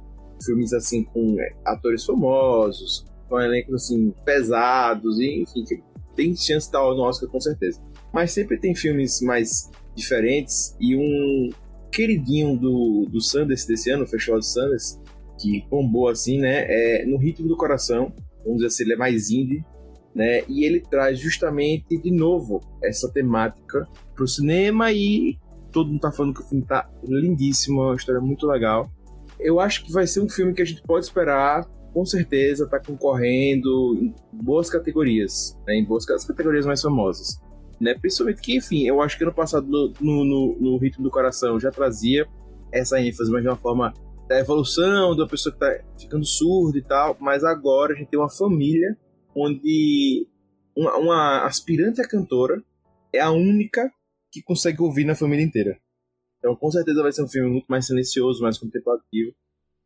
filmes 0.45 0.73
assim 0.73 1.05
com 1.05 1.37
é, 1.41 1.55
atores 1.65 2.05
famosos, 2.05 3.05
com 3.29 3.41
elencos 3.41 3.85
assim 3.85 4.13
pesados, 4.25 5.19
e 5.19 5.43
enfim, 5.43 5.65
que 5.65 5.83
tem 6.17 6.35
chance 6.35 6.51
de 6.51 6.57
estar 6.57 6.81
no 6.81 7.03
Oscar 7.03 7.29
com 7.29 7.41
certeza. 7.41 7.81
Mas 8.13 8.33
sempre 8.33 8.59
tem 8.59 8.75
filmes 8.75 9.21
mais 9.21 9.71
diferentes 9.95 10.77
e 10.81 10.97
um 10.97 11.51
queridinho 11.93 12.57
do, 12.57 13.07
do 13.11 13.21
Sanders 13.21 13.65
desse 13.67 13.91
ano, 13.91 14.05
o 14.05 14.07
Festival 14.07 14.41
de 14.41 14.47
Sanders, 14.47 15.01
que 15.41 15.65
bombou 15.71 16.09
assim, 16.09 16.39
né? 16.39 16.67
É 16.69 17.05
No 17.07 17.19
Ritmo 17.19 17.49
do 17.49 17.57
Coração, 17.57 18.13
vamos 18.45 18.59
dizer 18.59 18.67
assim, 18.67 18.85
ele 18.85 18.95
é 18.95 18.97
mais 18.97 19.31
indie, 19.31 19.65
né? 20.15 20.43
E 20.49 20.65
ele 20.65 20.81
traz 20.81 21.19
justamente 21.19 21.97
de 21.99 22.11
novo 22.11 22.61
essa 22.83 23.11
temática 23.11 23.87
para 24.15 24.25
o 24.25 24.29
cinema 24.29 24.93
e 24.93 25.39
todo 25.71 25.91
mundo 25.91 26.01
tá 26.01 26.11
falando 26.11 26.35
que 26.35 26.41
o 26.41 26.45
filme 26.45 26.65
tá 26.65 26.91
lindíssimo, 27.05 27.81
é 27.83 27.85
uma 27.87 27.97
história 27.97 28.21
muito 28.21 28.47
legal. 28.47 28.91
Eu 29.39 29.61
acho 29.61 29.85
que 29.85 29.93
vai 29.93 30.07
ser 30.07 30.21
um 30.21 30.29
filme 30.29 30.53
que 30.53 30.63
a 30.63 30.65
gente 30.65 30.83
pode 30.83 31.05
esperar, 31.05 31.65
com 31.93 32.05
certeza, 32.05 32.69
tá 32.69 32.79
concorrendo 32.79 33.95
em 34.01 34.15
boas 34.33 34.69
categorias, 34.69 35.59
né? 35.67 35.77
em 35.77 35.85
boas 35.85 36.05
categorias 36.05 36.67
mais 36.67 36.83
famosas. 36.83 37.41
Né? 37.81 37.95
Principalmente 37.95 38.43
que, 38.43 38.57
enfim, 38.57 38.87
eu 38.87 39.01
acho 39.01 39.17
que 39.17 39.25
ano 39.25 39.33
passado 39.33 39.67
no, 40.01 40.25
no, 40.25 40.57
no 40.61 40.79
Ritmo 40.79 41.05
do 41.05 41.11
Coração 41.11 41.59
já 41.59 41.71
trazia 41.71 42.27
essa 42.73 43.01
ênfase, 43.01 43.31
mas 43.31 43.43
de 43.43 43.49
uma 43.49 43.57
forma 43.57 43.95
da 44.29 44.39
evolução, 44.39 45.17
da 45.17 45.27
pessoa 45.27 45.53
que 45.53 45.59
tá 45.59 45.81
ficando 45.99 46.25
surda 46.25 46.79
e 46.79 46.83
tal, 46.83 47.17
mas 47.19 47.43
agora 47.45 47.95
a 47.95 47.97
gente 47.97 48.09
tem 48.09 48.19
uma 48.19 48.29
família 48.29 48.97
onde 49.35 50.27
uma, 50.77 50.97
uma 50.97 51.47
aspirante 51.47 52.01
a 52.01 52.09
cantora 52.09 52.63
é 53.13 53.21
a 53.21 53.31
única 53.31 53.91
que 54.31 54.43
consegue 54.43 54.83
ouvir 54.83 55.05
na 55.05 55.15
família 55.15 55.45
inteira. 55.45 55.79
Então, 56.39 56.55
com 56.55 56.71
certeza 56.71 57.03
vai 57.03 57.13
ser 57.13 57.23
um 57.23 57.29
filme 57.29 57.51
muito 57.51 57.67
mais 57.67 57.87
silencioso, 57.87 58.43
mais 58.43 58.59
contemplativo. 58.59 59.35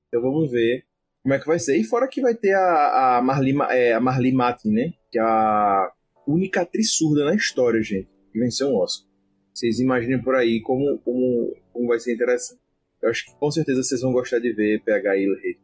Então, 0.08 0.20
vamos 0.20 0.50
ver 0.50 0.84
como 1.22 1.34
é 1.34 1.38
que 1.38 1.46
vai 1.46 1.58
ser. 1.58 1.76
E 1.76 1.84
fora 1.84 2.08
que 2.08 2.20
vai 2.20 2.34
ter 2.34 2.52
a, 2.52 3.18
a, 3.18 3.22
Marli, 3.22 3.54
é, 3.70 3.94
a 3.94 4.00
Marli 4.00 4.32
Matin, 4.32 4.70
né? 4.70 4.92
Que 5.10 5.18
é 5.18 5.22
a 5.22 5.92
única 6.26 6.62
atriz 6.62 6.92
surda 6.92 7.24
na 7.24 7.34
história, 7.34 7.82
gente, 7.82 8.08
que 8.30 8.38
venceu 8.38 8.68
um 8.68 8.76
Oscar. 8.76 9.10
Vocês 9.54 9.80
imaginem 9.80 10.20
por 10.22 10.34
aí 10.34 10.60
como, 10.62 10.98
como, 10.98 11.56
como 11.72 11.88
vai 11.88 11.98
ser 11.98 12.14
interessante. 12.14 12.60
Eu 13.02 13.10
acho 13.10 13.26
que 13.26 13.34
com 13.36 13.50
certeza 13.50 13.82
vocês 13.82 14.00
vão 14.00 14.12
gostar 14.12 14.38
de 14.38 14.52
ver 14.52 14.82
PH 14.82 15.16
e 15.16 15.58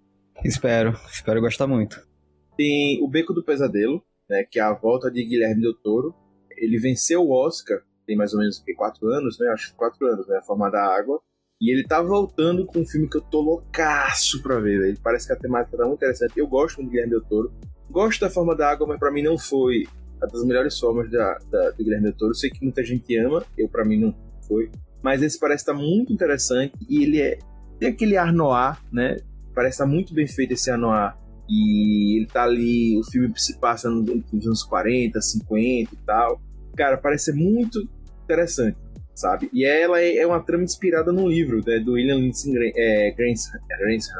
Espero, 0.45 0.93
espero 1.11 1.41
gostar 1.41 1.67
muito. 1.67 2.07
Tem 2.57 3.03
O 3.03 3.09
Beco 3.09 3.33
do 3.33 3.45
Pesadelo, 3.45 4.03
né, 4.29 4.45
que 4.45 4.59
é 4.59 4.63
a 4.63 4.73
volta 4.73 5.11
de 5.11 5.25
Guilherme 5.25 5.63
Del 5.63 5.75
Toro. 5.75 6.15
Ele 6.57 6.79
venceu 6.79 7.23
o 7.23 7.33
Oscar 7.33 7.83
tem 8.09 8.17
mais 8.17 8.33
ou 8.33 8.41
menos 8.41 8.65
quatro 8.75 9.09
anos, 9.09 9.39
né? 9.39 9.49
Acho 9.51 9.71
que 9.71 9.77
quatro 9.77 10.07
anos, 10.07 10.27
né? 10.27 10.39
A 10.39 10.43
Forma 10.43 10.71
da 10.71 10.83
Água. 10.83 11.21
E 11.61 11.71
ele 11.71 11.87
tá 11.87 12.01
voltando 12.01 12.65
com 12.65 12.81
um 12.81 12.87
filme 12.87 13.09
que 13.09 13.19
eu 13.19 13.21
tô 13.21 13.43
loucaço 13.43 14.43
pra 14.43 14.59
ver, 14.59 14.81
velho. 14.81 14.99
Parece 15.03 15.27
que 15.27 15.33
a 15.35 15.37
temática 15.37 15.77
tá 15.77 15.85
muito 15.85 15.99
interessante. 15.99 16.39
Eu 16.39 16.47
gosto 16.47 16.83
do 16.83 16.89
Guilherme 16.89 17.11
Del 17.11 17.25
Toro. 17.25 17.53
Gosto 17.91 18.21
da 18.21 18.31
Forma 18.31 18.57
da 18.57 18.71
Água, 18.71 18.87
mas 18.87 18.99
pra 18.99 19.11
mim 19.11 19.23
não 19.23 19.37
foi 19.37 19.85
uma 20.17 20.27
das 20.27 20.45
melhores 20.45 20.79
formas 20.79 21.11
da, 21.11 21.39
da, 21.51 21.71
do 21.71 21.85
Guilherme 21.85 22.05
Del 22.05 22.17
Toro. 22.17 22.31
Eu 22.31 22.35
sei 22.35 22.49
que 22.49 22.63
muita 22.63 22.83
gente 22.83 23.15
ama, 23.19 23.45
eu 23.59 23.69
pra 23.69 23.85
mim 23.85 23.99
não 23.99 24.15
foi. 24.47 24.71
Mas 25.03 25.23
esse 25.23 25.39
parece 25.39 25.63
estar 25.63 25.75
tá 25.75 25.79
muito 25.79 26.13
interessante 26.13 26.75
e 26.89 27.03
ele 27.03 27.21
é. 27.21 27.39
Tem 27.79 27.91
aquele 27.91 28.17
ar 28.17 28.33
noir, 28.33 28.79
né? 28.91 29.19
Parece 29.55 29.75
estar 29.75 29.85
tá 29.85 29.91
muito 29.91 30.15
bem 30.15 30.27
feito 30.27 30.53
esse 30.53 30.71
ar 30.71 30.79
noir. 30.79 31.15
E 31.49 32.19
ele 32.19 32.27
tá 32.27 32.45
ali, 32.45 32.99
o 32.99 33.05
filme 33.05 33.33
se 33.37 33.59
passa 33.59 33.91
nos 33.91 34.47
anos 34.47 34.63
40, 34.63 35.21
50 35.21 35.95
e 35.95 35.99
tal. 36.07 36.41
Cara, 36.77 36.97
parece 36.97 37.27
ser 37.27 37.35
muito 37.35 37.89
interessante, 38.29 38.77
sabe? 39.15 39.49
E 39.53 39.65
ela 39.65 40.01
é, 40.01 40.19
é 40.19 40.27
uma 40.27 40.41
trama 40.41 40.65
inspirada 40.65 41.11
num 41.11 41.27
livro 41.27 41.63
né, 41.67 41.79
do 41.79 41.93
William 41.93 42.17
Lindsay 42.17 42.73
é, 42.77 43.15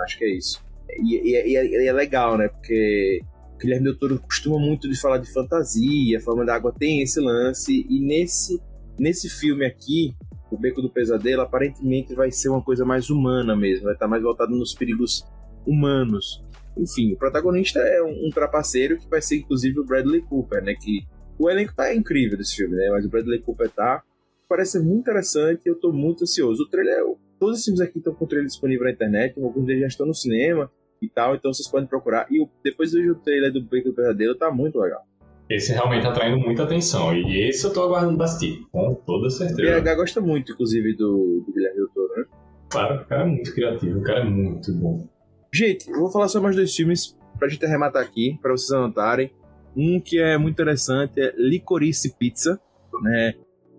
acho 0.05 0.19
que 0.19 0.25
é 0.25 0.31
isso. 0.31 0.65
E, 1.05 1.35
e, 1.35 1.53
e, 1.53 1.87
é 1.87 1.93
legal, 1.93 2.39
né? 2.39 2.49
Porque 2.49 3.21
o 3.55 3.59
Guilherme 3.59 3.85
Del 3.85 3.99
Toro 3.99 4.19
costuma 4.19 4.59
muito 4.59 4.89
de 4.89 4.99
falar 4.99 5.19
de 5.19 5.31
fantasia, 5.31 6.17
a 6.17 6.21
Forma 6.21 6.45
da 6.45 6.55
Água 6.55 6.75
tem 6.77 7.03
esse 7.03 7.21
lance, 7.21 7.87
e 7.89 8.01
nesse, 8.01 8.61
nesse 8.99 9.29
filme 9.29 9.67
aqui, 9.67 10.15
O 10.51 10.57
Beco 10.57 10.81
do 10.81 10.89
Pesadelo, 10.89 11.43
aparentemente 11.43 12.15
vai 12.15 12.31
ser 12.31 12.49
uma 12.49 12.63
coisa 12.63 12.83
mais 12.83 13.11
humana 13.11 13.55
mesmo, 13.55 13.85
vai 13.85 13.93
estar 13.93 14.09
mais 14.09 14.23
voltado 14.23 14.57
nos 14.57 14.73
perigos 14.73 15.23
humanos. 15.67 16.43
Enfim, 16.75 17.13
o 17.13 17.19
protagonista 17.19 17.81
é 17.81 18.03
um, 18.03 18.29
um 18.29 18.31
trapaceiro 18.31 18.97
que 18.97 19.07
vai 19.09 19.21
ser 19.21 19.37
inclusive 19.37 19.79
o 19.79 19.85
Bradley 19.85 20.23
Cooper, 20.23 20.65
né? 20.65 20.75
Que 20.75 21.07
o 21.39 21.49
elenco 21.49 21.75
tá 21.75 21.95
incrível 21.95 22.37
desse 22.37 22.57
filme, 22.57 22.77
né? 22.77 22.89
Mas 22.91 23.05
o 23.05 23.09
Bradley 23.09 23.41
Cooper 23.41 23.71
tá. 23.71 24.03
Parece 24.49 24.81
muito 24.81 25.01
interessante 25.01 25.63
e 25.67 25.69
eu 25.69 25.75
tô 25.75 25.93
muito 25.93 26.25
ansioso. 26.25 26.63
O 26.63 26.69
trailer, 26.69 27.05
todos 27.39 27.59
os 27.59 27.65
filmes 27.65 27.81
aqui 27.81 27.99
estão 27.99 28.15
com 28.15 28.25
o 28.25 28.29
trailer 28.29 28.49
disponível 28.49 28.85
na 28.85 28.93
internet, 28.93 29.39
alguns 29.41 29.67
deles 29.67 29.83
já 29.83 29.87
estão 29.89 30.07
no 30.07 30.15
cinema 30.15 30.71
e 31.01 31.09
tal, 31.09 31.35
então 31.35 31.53
vocês 31.53 31.69
podem 31.69 31.87
procurar. 31.87 32.27
E 32.31 32.45
depois 32.65 32.93
do 32.93 33.15
trailer 33.17 33.53
do 33.53 33.63
Beco 33.63 33.91
do 33.91 33.95
Pesadelo 33.95 34.35
tá 34.35 34.51
muito 34.51 34.79
legal. 34.79 35.03
Esse 35.51 35.73
realmente 35.73 36.03
tá 36.03 36.11
atraindo 36.11 36.39
muita 36.39 36.65
atenção. 36.65 37.15
E 37.15 37.49
esse 37.49 37.65
eu 37.65 37.73
tô 37.73 37.83
aguardando 37.83 38.17
bastante, 38.19 38.67
com 38.71 38.95
toda 38.95 39.31
certeza. 39.31 39.79
O 39.79 39.83
BH 39.83 39.97
gosta 39.97 40.21
muito, 40.21 40.53
inclusive, 40.53 40.95
do, 40.95 41.43
do 41.47 41.53
Guilherme 41.53 41.77
Del 41.79 41.89
Toro, 41.89 42.13
né? 42.17 42.25
Claro, 42.71 43.03
o 43.03 43.05
cara 43.07 43.23
é 43.23 43.27
muito 43.27 43.55
criativo, 43.55 43.99
o 43.99 44.03
cara 44.03 44.21
é 44.21 44.25
muito 44.25 44.73
bom. 44.75 45.09
Gente, 45.53 45.91
eu 45.91 46.01
vou 46.01 46.11
falar 46.11 46.29
só 46.29 46.39
mais 46.41 46.55
dois 46.55 46.75
filmes 46.75 47.17
pra 47.39 47.49
gente 47.49 47.65
arrematar 47.65 48.03
aqui, 48.03 48.39
pra 48.43 48.51
vocês 48.51 48.71
anotarem. 48.73 49.31
Um 49.79 50.01
que 50.01 50.19
é 50.19 50.37
muito 50.37 50.55
interessante 50.55 51.21
é 51.21 51.33
Licorice 51.39 52.17
Pizza, 52.19 52.61
né? 53.01 53.35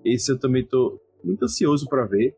Esse 0.05 0.31
eu 0.31 0.39
também 0.39 0.65
tô 0.65 0.97
muito 1.21 1.43
ansioso 1.43 1.85
para 1.89 2.05
ver. 2.05 2.38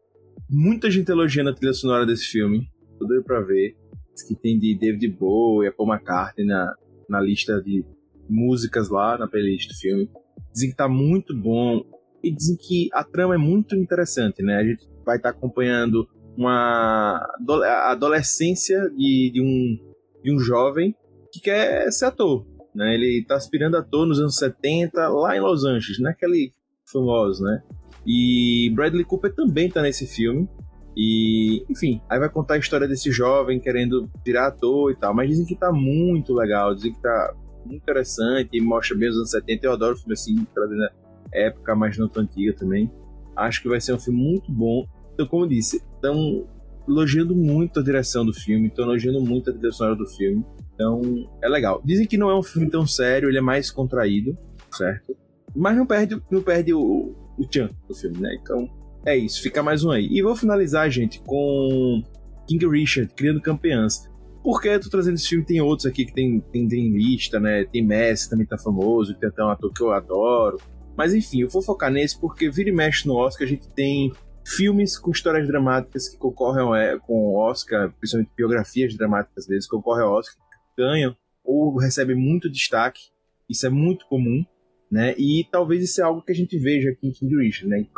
Muita 0.50 0.90
gente 0.90 1.12
elogiando 1.12 1.52
a 1.52 1.54
trilha 1.54 1.72
sonora 1.72 2.04
desse 2.04 2.26
filme. 2.26 2.68
Tô 2.98 3.06
doido 3.06 3.24
ver. 3.46 3.78
Diz 4.16 4.24
que 4.24 4.34
tem 4.34 4.58
de 4.58 4.76
David 4.76 5.08
Bowie 5.10 5.68
e 5.68 5.72
Paul 5.72 5.94
McCartney 5.94 6.48
na, 6.48 6.76
na 7.08 7.22
lista 7.22 7.62
de 7.62 7.86
músicas 8.28 8.90
lá, 8.90 9.16
na 9.16 9.28
playlist 9.28 9.70
do 9.70 9.76
filme. 9.76 10.10
Dizem 10.52 10.72
que 10.72 10.76
tá 10.76 10.90
muito 10.90 11.38
bom. 11.38 11.86
E 12.24 12.32
dizem 12.32 12.58
que 12.58 12.90
a 12.94 13.04
trama 13.04 13.36
é 13.36 13.38
muito 13.38 13.76
interessante, 13.76 14.42
né? 14.42 14.56
A 14.56 14.64
gente 14.64 14.88
vai 15.06 15.18
estar 15.18 15.32
tá 15.32 15.38
acompanhando 15.38 16.10
uma 16.36 17.20
a 17.64 17.92
adolescência 17.92 18.90
de, 18.90 19.32
de, 19.32 19.40
um, 19.40 19.94
de 20.24 20.34
um 20.34 20.40
jovem 20.40 20.96
que 21.32 21.40
quer 21.40 21.92
ser 21.92 22.06
ator. 22.06 22.46
Né? 22.74 22.96
Ele 22.96 23.26
tá 23.28 23.36
aspirando 23.36 23.78
ator 23.78 24.06
nos 24.06 24.20
anos 24.20 24.36
70 24.38 25.08
lá 25.10 25.36
em 25.36 25.42
Los 25.42 25.66
Angeles, 25.66 26.00
naquele 26.00 26.54
famoso, 26.86 27.44
né? 27.44 27.62
E 28.06 28.72
Bradley 28.74 29.04
Cooper 29.04 29.34
também 29.34 29.70
tá 29.70 29.82
nesse 29.82 30.08
filme. 30.08 30.48
E, 30.96 31.64
enfim, 31.70 32.02
aí 32.10 32.20
vai 32.20 32.30
contar 32.30 32.56
a 32.56 32.58
história 32.58 32.88
desse 32.88 33.12
jovem 33.12 33.60
querendo 33.60 34.10
virar 34.26 34.48
ator 34.48 34.92
e 34.92 34.96
tal. 34.96 35.14
Mas 35.14 35.30
dizem 35.30 35.46
que 35.46 35.56
tá 35.56 35.72
muito 35.72 36.34
legal, 36.34 36.74
dizem 36.76 36.94
que 36.94 37.02
tá 37.02 37.34
muito 37.66 37.82
interessante 37.82 38.50
e 38.54 38.62
mostra 38.62 38.98
bem 38.98 39.10
os 39.10 39.16
anos 39.16 39.32
70. 39.32 39.66
Eu 39.66 39.74
adoro 39.74 39.98
filme 39.98 40.14
assim, 40.14 40.46
trazendo 40.54 40.90
época, 41.34 41.76
mas 41.76 41.98
não 41.98 42.08
tão 42.08 42.24
antiga 42.24 42.54
também. 42.54 42.92
Acho 43.36 43.62
que 43.62 43.70
vai 43.70 43.80
ser 43.80 43.94
um 43.94 44.00
filme 44.00 44.20
muito 44.20 44.52
bom. 44.52 44.86
Então, 45.14 45.28
como 45.28 45.46
eu 45.46 45.50
disse, 45.50 45.78
estão 45.96 46.48
elogiando 46.88 47.36
muito 47.36 47.80
a 47.80 47.84
direção 47.84 48.26
do 48.26 48.34
filme, 48.34 48.68
estão 48.68 48.86
elogiando 48.86 49.22
muito 49.22 49.50
a 49.50 49.54
direção 49.54 49.96
do 49.96 50.06
filme. 50.06 50.46
Então, 50.74 51.02
é 51.44 51.50
legal. 51.50 51.82
Dizem 51.84 52.08
que 52.08 52.18
não 52.18 52.30
é 52.30 52.38
um 52.38 52.44
filme 52.44 52.70
tão 52.70 52.86
sério, 52.86 53.30
ele 53.30 53.38
é 53.38 53.42
mais 53.42 53.70
contraído, 53.70 54.38
certo? 54.72 55.16
Mas 55.56 55.76
não 55.76 55.86
perde, 55.86 56.22
não 56.32 56.42
perde 56.42 56.74
o, 56.74 57.16
o 57.38 57.48
tchan 57.48 57.70
do 57.88 57.96
filme, 57.96 58.18
né? 58.20 58.36
Então, 58.42 58.70
é 59.06 59.16
isso. 59.16 59.42
Fica 59.42 59.62
mais 59.62 59.84
um 59.84 59.92
aí. 59.92 60.08
E 60.12 60.22
vou 60.22 60.36
finalizar, 60.36 60.90
gente, 60.90 61.22
com 61.22 62.04
King 62.48 62.68
Richard, 62.68 63.14
Criando 63.14 63.42
Campeãs. 63.42 64.10
Porque 64.44 64.70
eu 64.70 64.80
tô 64.80 64.90
trazendo 64.90 65.16
esse 65.16 65.28
filme, 65.28 65.46
tem 65.46 65.62
outros 65.62 65.86
aqui 65.86 66.06
que 66.06 66.14
tem, 66.14 66.40
tem, 66.52 66.68
tem 66.68 66.92
lista, 66.92 67.40
né? 67.40 67.64
Tem 67.66 67.86
Messi, 67.86 68.30
também 68.30 68.46
tá 68.46 68.58
famoso, 68.58 69.14
tem 69.16 69.30
até 69.30 69.44
um 69.44 69.50
ator 69.50 69.72
que 69.72 69.84
eu 69.84 69.92
adoro. 69.92 70.58
Mas 70.98 71.14
enfim, 71.14 71.42
eu 71.42 71.50
vou 71.50 71.62
focar 71.62 71.92
nesse 71.92 72.20
porque 72.20 72.50
vira 72.50 72.70
e 72.70 72.74
mexe 72.74 73.08
no 73.08 73.16
Oscar, 73.16 73.46
a 73.48 73.50
gente 73.50 73.68
tem 73.70 74.12
filmes 74.46 74.98
com 74.98 75.12
histórias 75.12 75.48
dramáticas 75.48 76.10
que 76.10 76.18
concorrem 76.18 77.00
com 77.02 77.14
o 77.14 77.38
Oscar, 77.38 77.94
principalmente 78.00 78.32
biografias 78.36 78.96
dramáticas 78.96 79.46
deles, 79.46 79.66
que 79.66 79.76
concorrem 79.76 80.06
ao 80.06 80.14
Oscar 80.14 80.36
ganham 80.82 81.16
ou 81.44 81.78
recebem 81.78 82.16
muito 82.16 82.50
destaque. 82.50 83.10
Isso 83.50 83.66
é 83.66 83.70
muito 83.70 84.06
comum, 84.08 84.44
né? 84.90 85.14
E 85.18 85.46
talvez 85.52 85.84
isso 85.84 86.02
é 86.02 86.04
algo 86.04 86.22
que 86.22 86.32
a 86.32 86.36
gente 86.36 86.58
veja 86.58 86.90
aqui 86.90 87.08
em 87.08 87.12
King 87.12 87.36
Richard, 87.38 87.70
né? 87.70 87.80
Em 87.80 87.90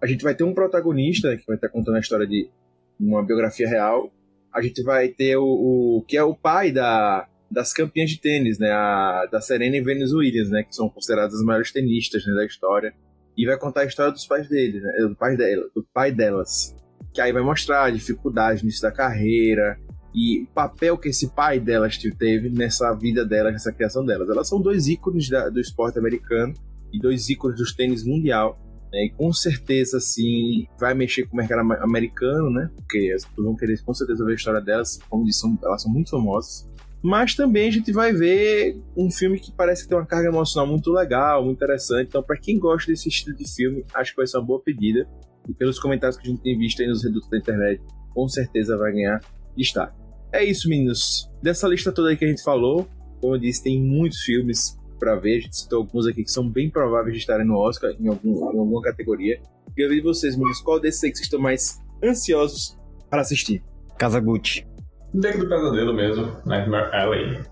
a 0.00 0.06
gente 0.06 0.22
vai 0.22 0.34
ter 0.34 0.44
um 0.44 0.54
protagonista 0.54 1.36
que 1.36 1.46
vai 1.46 1.56
estar 1.56 1.68
contando 1.68 1.96
a 1.96 2.00
história 2.00 2.26
de 2.26 2.50
uma 2.98 3.24
biografia 3.24 3.68
real. 3.68 4.12
A 4.52 4.60
gente 4.60 4.82
vai 4.82 5.08
ter 5.08 5.36
o, 5.36 5.44
o 5.98 6.04
que 6.06 6.16
é 6.16 6.22
o 6.22 6.34
pai 6.34 6.72
da, 6.72 7.28
das 7.50 7.72
campeãs 7.72 8.10
de 8.10 8.20
tênis, 8.20 8.58
né? 8.58 8.70
A, 8.70 9.26
da 9.30 9.40
Serena 9.40 9.76
e 9.76 9.80
Venus 9.80 10.12
Williams, 10.12 10.50
né? 10.50 10.62
Que 10.62 10.74
são 10.74 10.88
consideradas 10.88 11.34
as 11.34 11.42
maiores 11.42 11.72
tenistas 11.72 12.26
né, 12.26 12.34
da 12.34 12.44
história. 12.44 12.94
E 13.36 13.46
vai 13.46 13.58
contar 13.58 13.82
a 13.82 13.86
história 13.86 14.12
dos 14.12 14.26
pais 14.26 14.48
deles, 14.48 14.82
né? 14.82 14.92
Do 15.00 15.14
pai, 15.14 15.36
dela, 15.36 15.68
do 15.74 15.86
pai 15.92 16.12
delas. 16.12 16.74
Que 17.12 17.20
aí 17.20 17.32
vai 17.32 17.42
mostrar 17.42 17.84
a 17.84 17.90
dificuldade 17.90 18.64
nisso 18.64 18.82
da 18.82 18.92
carreira 18.92 19.78
e 20.14 20.42
o 20.42 20.46
papel 20.46 20.96
que 20.96 21.08
esse 21.08 21.28
pai 21.28 21.60
delas 21.60 21.98
teve 21.98 22.48
nessa 22.48 22.92
vida 22.94 23.24
delas, 23.24 23.52
nessa 23.52 23.72
criação 23.72 24.04
delas. 24.04 24.28
Elas 24.28 24.48
são 24.48 24.60
dois 24.60 24.88
ícones 24.88 25.28
da, 25.28 25.48
do 25.48 25.60
esporte 25.60 25.98
americano 25.98 26.54
e 26.92 26.98
dois 26.98 27.28
ícones 27.28 27.58
do 27.58 27.76
tênis 27.76 28.04
mundial. 28.04 28.58
Né? 28.92 29.06
E 29.06 29.10
com 29.10 29.32
certeza, 29.32 29.98
assim, 29.98 30.66
vai 30.78 30.94
mexer 30.94 31.24
com 31.24 31.34
o 31.34 31.36
mercado 31.36 31.60
americano, 31.82 32.50
né? 32.50 32.70
Porque 32.74 33.12
as 33.14 33.24
pessoas 33.24 33.46
vão 33.46 33.56
querer 33.56 33.82
com 33.82 33.92
certeza 33.92 34.24
ver 34.24 34.32
a 34.32 34.34
história 34.34 34.60
delas. 34.60 34.98
Como 35.08 35.24
disse, 35.24 35.40
são, 35.40 35.58
elas 35.62 35.82
são 35.82 35.92
muito 35.92 36.10
famosas. 36.10 36.68
Mas 37.02 37.34
também 37.34 37.68
a 37.68 37.70
gente 37.70 37.92
vai 37.92 38.12
ver 38.12 38.80
um 38.96 39.10
filme 39.10 39.38
que 39.38 39.52
parece 39.52 39.82
que 39.82 39.88
tem 39.88 39.98
uma 39.98 40.06
carga 40.06 40.28
emocional 40.28 40.66
muito 40.66 40.90
legal, 40.90 41.44
muito 41.44 41.58
interessante. 41.58 42.08
Então, 42.08 42.22
para 42.22 42.36
quem 42.36 42.58
gosta 42.58 42.90
desse 42.90 43.08
estilo 43.08 43.36
de 43.36 43.48
filme, 43.48 43.84
acho 43.94 44.12
que 44.12 44.16
vai 44.16 44.26
ser 44.26 44.38
uma 44.38 44.46
boa 44.46 44.60
pedida. 44.60 45.06
E 45.48 45.54
pelos 45.54 45.78
comentários 45.78 46.16
que 46.16 46.26
a 46.26 46.30
gente 46.30 46.42
tem 46.42 46.58
visto 46.58 46.80
aí 46.82 46.88
nos 46.88 47.04
redutos 47.04 47.28
da 47.28 47.38
internet, 47.38 47.80
com 48.12 48.26
certeza 48.28 48.76
vai 48.76 48.92
ganhar 48.92 49.20
destaque. 49.56 49.94
É 50.32 50.44
isso, 50.44 50.68
meninos. 50.68 51.30
Dessa 51.42 51.68
lista 51.68 51.92
toda 51.92 52.10
aí 52.10 52.16
que 52.16 52.24
a 52.24 52.28
gente 52.28 52.42
falou, 52.42 52.88
como 53.20 53.34
eu 53.34 53.38
disse, 53.38 53.62
tem 53.62 53.80
muitos 53.80 54.20
filmes 54.20 54.78
para 54.98 55.16
ver. 55.16 55.38
A 55.38 55.40
gente 55.40 55.56
citou 55.56 55.78
alguns 55.80 56.06
aqui 56.06 56.24
que 56.24 56.30
são 56.30 56.48
bem 56.48 56.70
prováveis 56.70 57.14
de 57.14 57.20
estarem 57.20 57.46
no 57.46 57.56
Oscar 57.56 57.92
em, 57.98 58.08
algum, 58.08 58.52
em 58.52 58.58
alguma 58.58 58.82
categoria. 58.82 59.40
E 59.76 59.84
eu 59.84 59.88
vi 59.88 60.00
vocês, 60.00 60.36
meninos, 60.36 60.60
qual 60.60 60.80
desses 60.80 61.02
aí 61.04 61.10
que 61.10 61.16
vocês 61.16 61.26
estão 61.26 61.40
mais 61.40 61.80
ansiosos 62.02 62.78
para 63.10 63.22
assistir? 63.22 63.62
Casa 63.98 64.20
Gucci. 64.20 64.66
Deck 65.14 65.38
do 65.38 65.48
Pesadelo 65.48 65.94
mesmo, 65.94 66.24
Nightmare 66.44 66.94
Alley. 66.94 67.42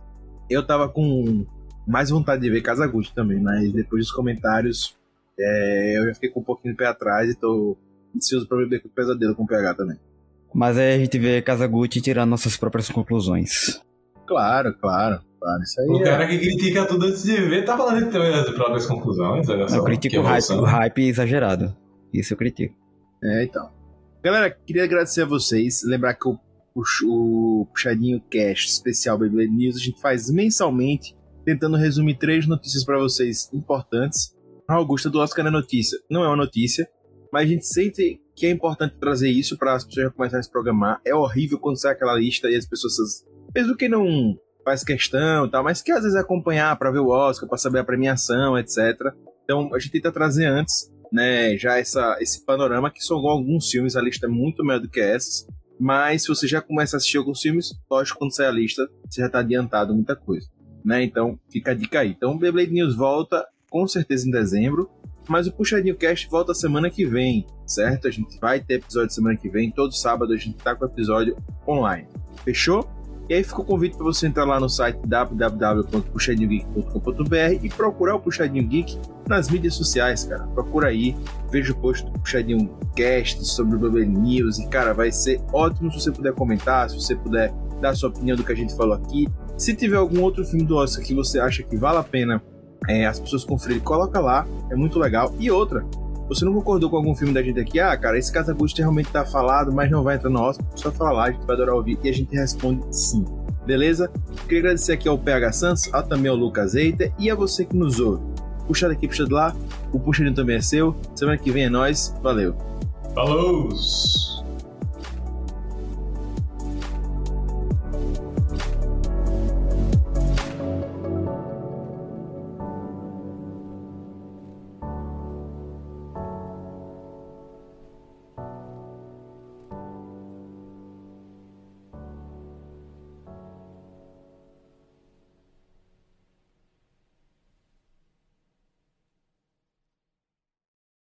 Eu 0.51 0.67
tava 0.67 0.89
com 0.89 1.47
mais 1.87 2.11
vontade 2.11 2.43
de 2.43 2.51
ver 2.51 2.61
Casa 2.63 2.87
Gucci 2.87 3.15
também, 3.15 3.41
mas 3.41 3.73
depois 3.73 4.05
dos 4.05 4.13
comentários 4.13 4.97
é, 5.39 5.99
eu 5.99 6.07
já 6.07 6.15
fiquei 6.15 6.31
com 6.31 6.41
um 6.41 6.45
pouquinho 6.45 6.75
de 6.75 6.79
pé 6.79 6.87
atrás 6.87 7.31
e 7.31 7.35
tô 7.35 7.77
ansioso 8.15 8.47
pra 8.47 8.59
ver 8.59 8.69
Beco 8.69 8.89
do 8.89 8.95
Pesadelo 8.95 9.35
com 9.35 9.45
o 9.45 9.47
PH 9.47 9.75
também. 9.75 9.99
Mas 10.55 10.79
aí 10.79 10.95
a 10.95 10.99
gente 10.99 11.19
vê 11.19 11.43
Casa 11.43 11.67
Gucci 11.67 12.01
tirando 12.01 12.31
nossas 12.31 12.57
próprias 12.57 12.89
conclusões. 12.89 13.81
Claro, 14.27 14.73
claro, 14.81 15.21
claro. 15.41 15.63
Isso 15.63 15.81
aí 15.81 15.87
O 15.89 16.01
é- 16.01 16.05
cara 16.05 16.27
que 16.29 16.39
critica 16.39 16.87
tudo 16.87 17.07
antes 17.07 17.25
de 17.25 17.37
ver 17.37 17.65
tá 17.65 17.77
falando 17.77 18.05
de 18.05 18.11
ter 18.11 18.21
as 18.35 18.51
próprias 18.51 18.87
conclusões, 18.87 19.49
olha 19.49 19.69
só. 19.69 19.77
Eu 19.77 19.85
critico 19.85 20.13
que 20.15 20.19
o 20.19 20.23
hype, 20.23 20.51
o 20.53 20.63
hype 20.63 21.03
exagerado. 21.09 21.77
Isso 22.13 22.33
eu 22.33 22.37
critico. 22.39 22.75
É, 23.23 23.45
então. 23.45 23.69
Galera, 24.23 24.51
queria 24.51 24.85
agradecer 24.85 25.23
a 25.23 25.27
vocês. 25.27 25.83
Lembrar 25.85 26.15
que 26.15 26.29
o, 26.29 26.39
Pux- 26.73 27.03
o 27.05 27.67
Puxadinho 27.73 28.21
Cast 28.31 28.69
especial 28.71 29.19
Beyblade 29.19 29.51
News 29.51 29.77
a 29.77 29.81
gente 29.81 30.01
faz 30.01 30.31
mensalmente, 30.31 31.15
tentando 31.45 31.77
resumir 31.77 32.15
três 32.17 32.47
notícias 32.47 32.85
para 32.85 32.99
vocês 32.99 33.51
importantes. 33.53 34.33
A 34.69 34.75
Augusta 34.75 35.11
do 35.11 35.19
Oscar 35.19 35.47
é 35.47 35.51
notícia. 35.51 35.99
Não 36.11 36.25
é 36.25 36.29
uma 36.29 36.37
notícia, 36.37 36.89
mas 37.33 37.43
a 37.43 37.47
gente 37.47 37.67
sente 37.67 38.19
que 38.35 38.47
é 38.47 38.51
importante 38.51 38.97
trazer 38.99 39.31
isso 39.31 39.57
para 39.57 39.75
as 39.75 39.85
pessoas 39.85 40.13
começarem 40.13 40.41
a 40.41 40.43
se 40.43 40.51
programar. 40.51 41.01
É 41.05 41.15
horrível 41.15 41.59
quando 41.59 41.81
sai 41.81 41.93
aquela 41.93 42.15
lista 42.15 42.51
e 42.51 42.57
as 42.57 42.67
pessoas, 42.67 43.25
mesmo 43.55 43.77
que 43.77 43.89
não 43.89 44.37
faz 44.65 44.83
questão 44.83 45.49
tal, 45.49 45.63
mas 45.63 45.83
que 45.83 45.93
às 45.93 46.03
vezes 46.03 46.17
acompanhar 46.17 46.77
para 46.77 46.91
ver 46.91 47.01
o 47.01 47.09
Oscar, 47.09 47.49
para 47.49 47.59
saber 47.59 47.81
a 47.81 47.85
premiação, 47.85 48.59
etc. 48.59 49.13
Então 49.45 49.73
a 49.75 49.79
gente 49.79 49.93
tenta 49.93 50.11
trazer 50.11 50.47
antes 50.47 50.91
né, 51.13 51.57
já 51.57 51.79
essa, 51.79 52.17
esse 52.21 52.45
panorama 52.45 52.91
que 52.91 53.01
são 53.05 53.19
alguns 53.19 53.71
filmes, 53.71 53.95
a 53.95 54.03
lista 54.03 54.27
é 54.27 54.29
muito 54.29 54.65
melhor 54.65 54.81
do 54.81 54.89
que 54.89 55.01
essas. 55.01 55.47
Mas 55.79 56.23
se 56.23 56.29
você 56.29 56.47
já 56.47 56.61
começa 56.61 56.97
a 56.97 56.99
assistir 56.99 57.19
alguns 57.19 57.41
filmes, 57.41 57.73
lógico, 57.91 58.19
quando 58.19 58.35
sair 58.35 58.47
a 58.47 58.53
lista, 58.53 58.89
você 59.09 59.21
já 59.21 59.27
está 59.27 59.41
adiantado 59.41 59.95
muita 59.95 60.17
coisa. 60.17 60.49
Né? 60.85 61.05
Então 61.05 61.39
fica 61.51 61.71
a 61.71 61.75
dica 61.75 62.01
aí. 62.01 62.11
Então 62.11 62.37
Beyblade 62.39 62.73
News 62.73 62.97
volta 62.97 63.47
com 63.71 63.87
certeza 63.87 64.27
em 64.27 64.31
dezembro. 64.31 64.91
Mas 65.29 65.47
o 65.47 65.53
Puxadinho 65.53 65.97
Cast 65.97 66.29
volta 66.29 66.55
semana 66.55 66.91
que 66.91 67.07
vem, 67.07 67.47
certo? 67.67 68.09
A 68.09 68.11
gente 68.11 68.39
vai 68.39 68.61
ter 68.61 68.75
episódio 68.75 69.11
semana 69.11 69.37
que 69.37 69.49
vem. 69.49 69.71
Todo 69.71 69.93
sábado 69.93 70.33
a 70.33 70.37
gente 70.37 70.57
tá 70.57 70.75
com 70.75 70.85
episódio 70.85 71.37
online. 71.67 72.07
Fechou? 72.45 72.89
E 73.29 73.35
aí 73.35 73.43
fica 73.43 73.63
o 73.63 73.65
convite 73.65 73.97
para 73.97 74.05
você 74.05 74.27
entrar 74.27 74.45
lá 74.45 74.61
no 74.61 74.69
site 74.69 74.99
www.puxadinhogeek.com.br 75.07 77.35
e 77.63 77.71
procurar 77.71 78.17
o 78.17 78.21
Puxadinho 78.21 78.69
Geek 78.69 78.99
nas 79.27 79.49
mídias 79.49 79.73
sociais, 79.75 80.25
cara. 80.25 80.47
Procura 80.49 80.89
aí, 80.89 81.17
veja 81.51 81.73
o 81.73 81.77
post 81.77 82.05
do 82.05 82.13
Puxadinho 82.19 82.69
Cast 82.95 83.43
sobre 83.47 83.77
o 83.77 83.79
BB 83.79 84.05
News 84.05 84.59
e, 84.59 84.69
cara, 84.69 84.93
vai 84.93 85.11
ser 85.11 85.41
ótimo 85.55 85.91
se 85.91 86.01
você 86.01 86.13
puder 86.13 86.35
comentar, 86.35 86.91
se 86.91 87.01
você 87.01 87.17
puder 87.17 87.51
dar 87.81 87.95
sua 87.95 88.11
opinião 88.11 88.37
do 88.37 88.45
que 88.45 88.53
a 88.53 88.57
gente 88.57 88.77
falou 88.77 88.95
aqui. 88.95 89.27
Se 89.57 89.75
tiver 89.75 89.97
algum 89.97 90.21
outro 90.21 90.45
filme 90.45 90.67
do 90.67 90.77
Oscar 90.77 91.03
que 91.03 91.15
você 91.15 91.41
acha 91.41 91.63
que 91.63 91.79
vale 91.79 91.97
a 91.97 92.03
pena 92.03 92.43
é, 92.89 93.07
as 93.07 93.21
pessoas 93.21 93.45
conferirem, 93.45 93.83
coloca 93.83 94.21
lá, 94.21 94.47
é 94.71 94.75
muito 94.75 94.99
legal. 94.99 95.35
E 95.39 95.51
outra, 95.51 95.85
você 96.29 96.45
não 96.45 96.55
concordou 96.55 96.89
com 96.89 96.97
algum 96.97 97.15
filme 97.15 97.35
da 97.35 97.43
gente 97.43 97.61
aqui? 97.61 97.79
Ah, 97.79 97.97
cara, 97.97 98.19
esse 98.19 98.33
Casa 98.33 98.55
Gucci 98.55 98.79
realmente 98.79 99.11
tá 99.11 99.25
falado, 99.25 99.73
mas 99.73 99.91
não 99.91 100.03
vai 100.03 100.17
entrar 100.17 100.31
no 100.31 100.41
Oscar. 100.41 100.67
Só 100.75 100.91
fala 100.91 101.13
lá, 101.13 101.25
a 101.27 101.31
gente 101.31 101.45
vai 101.47 101.55
adorar 101.55 101.75
ouvir 101.75 101.99
e 102.03 102.09
a 102.09 102.13
gente 102.13 102.35
responde 102.35 102.85
sim. 102.91 103.25
Beleza? 103.67 104.11
Queria 104.45 104.61
agradecer 104.61 104.93
aqui 104.93 105.09
ao 105.09 105.19
PH 105.19 105.53
Santos, 105.53 105.93
ao 105.93 106.03
também 106.03 106.31
ao 106.31 106.37
Lucas 106.37 106.75
Eita 106.75 107.13
e 107.19 107.31
a 107.31 107.35
você 107.35 107.65
que 107.65 107.77
nos 107.77 107.99
ouve. 108.01 108.23
Puxa 108.67 108.89
daqui, 108.89 109.07
puxa 109.07 109.25
de 109.25 109.33
lá. 109.33 109.55
O 109.93 110.01
puxadinho 110.01 110.35
também 110.35 110.57
é 110.57 110.61
seu. 110.61 110.95
Semana 111.15 111.39
que 111.39 111.51
vem 111.51 111.65
é 111.65 111.69
nós. 111.69 112.15
Valeu. 112.23 112.55
Falou! 113.15 113.69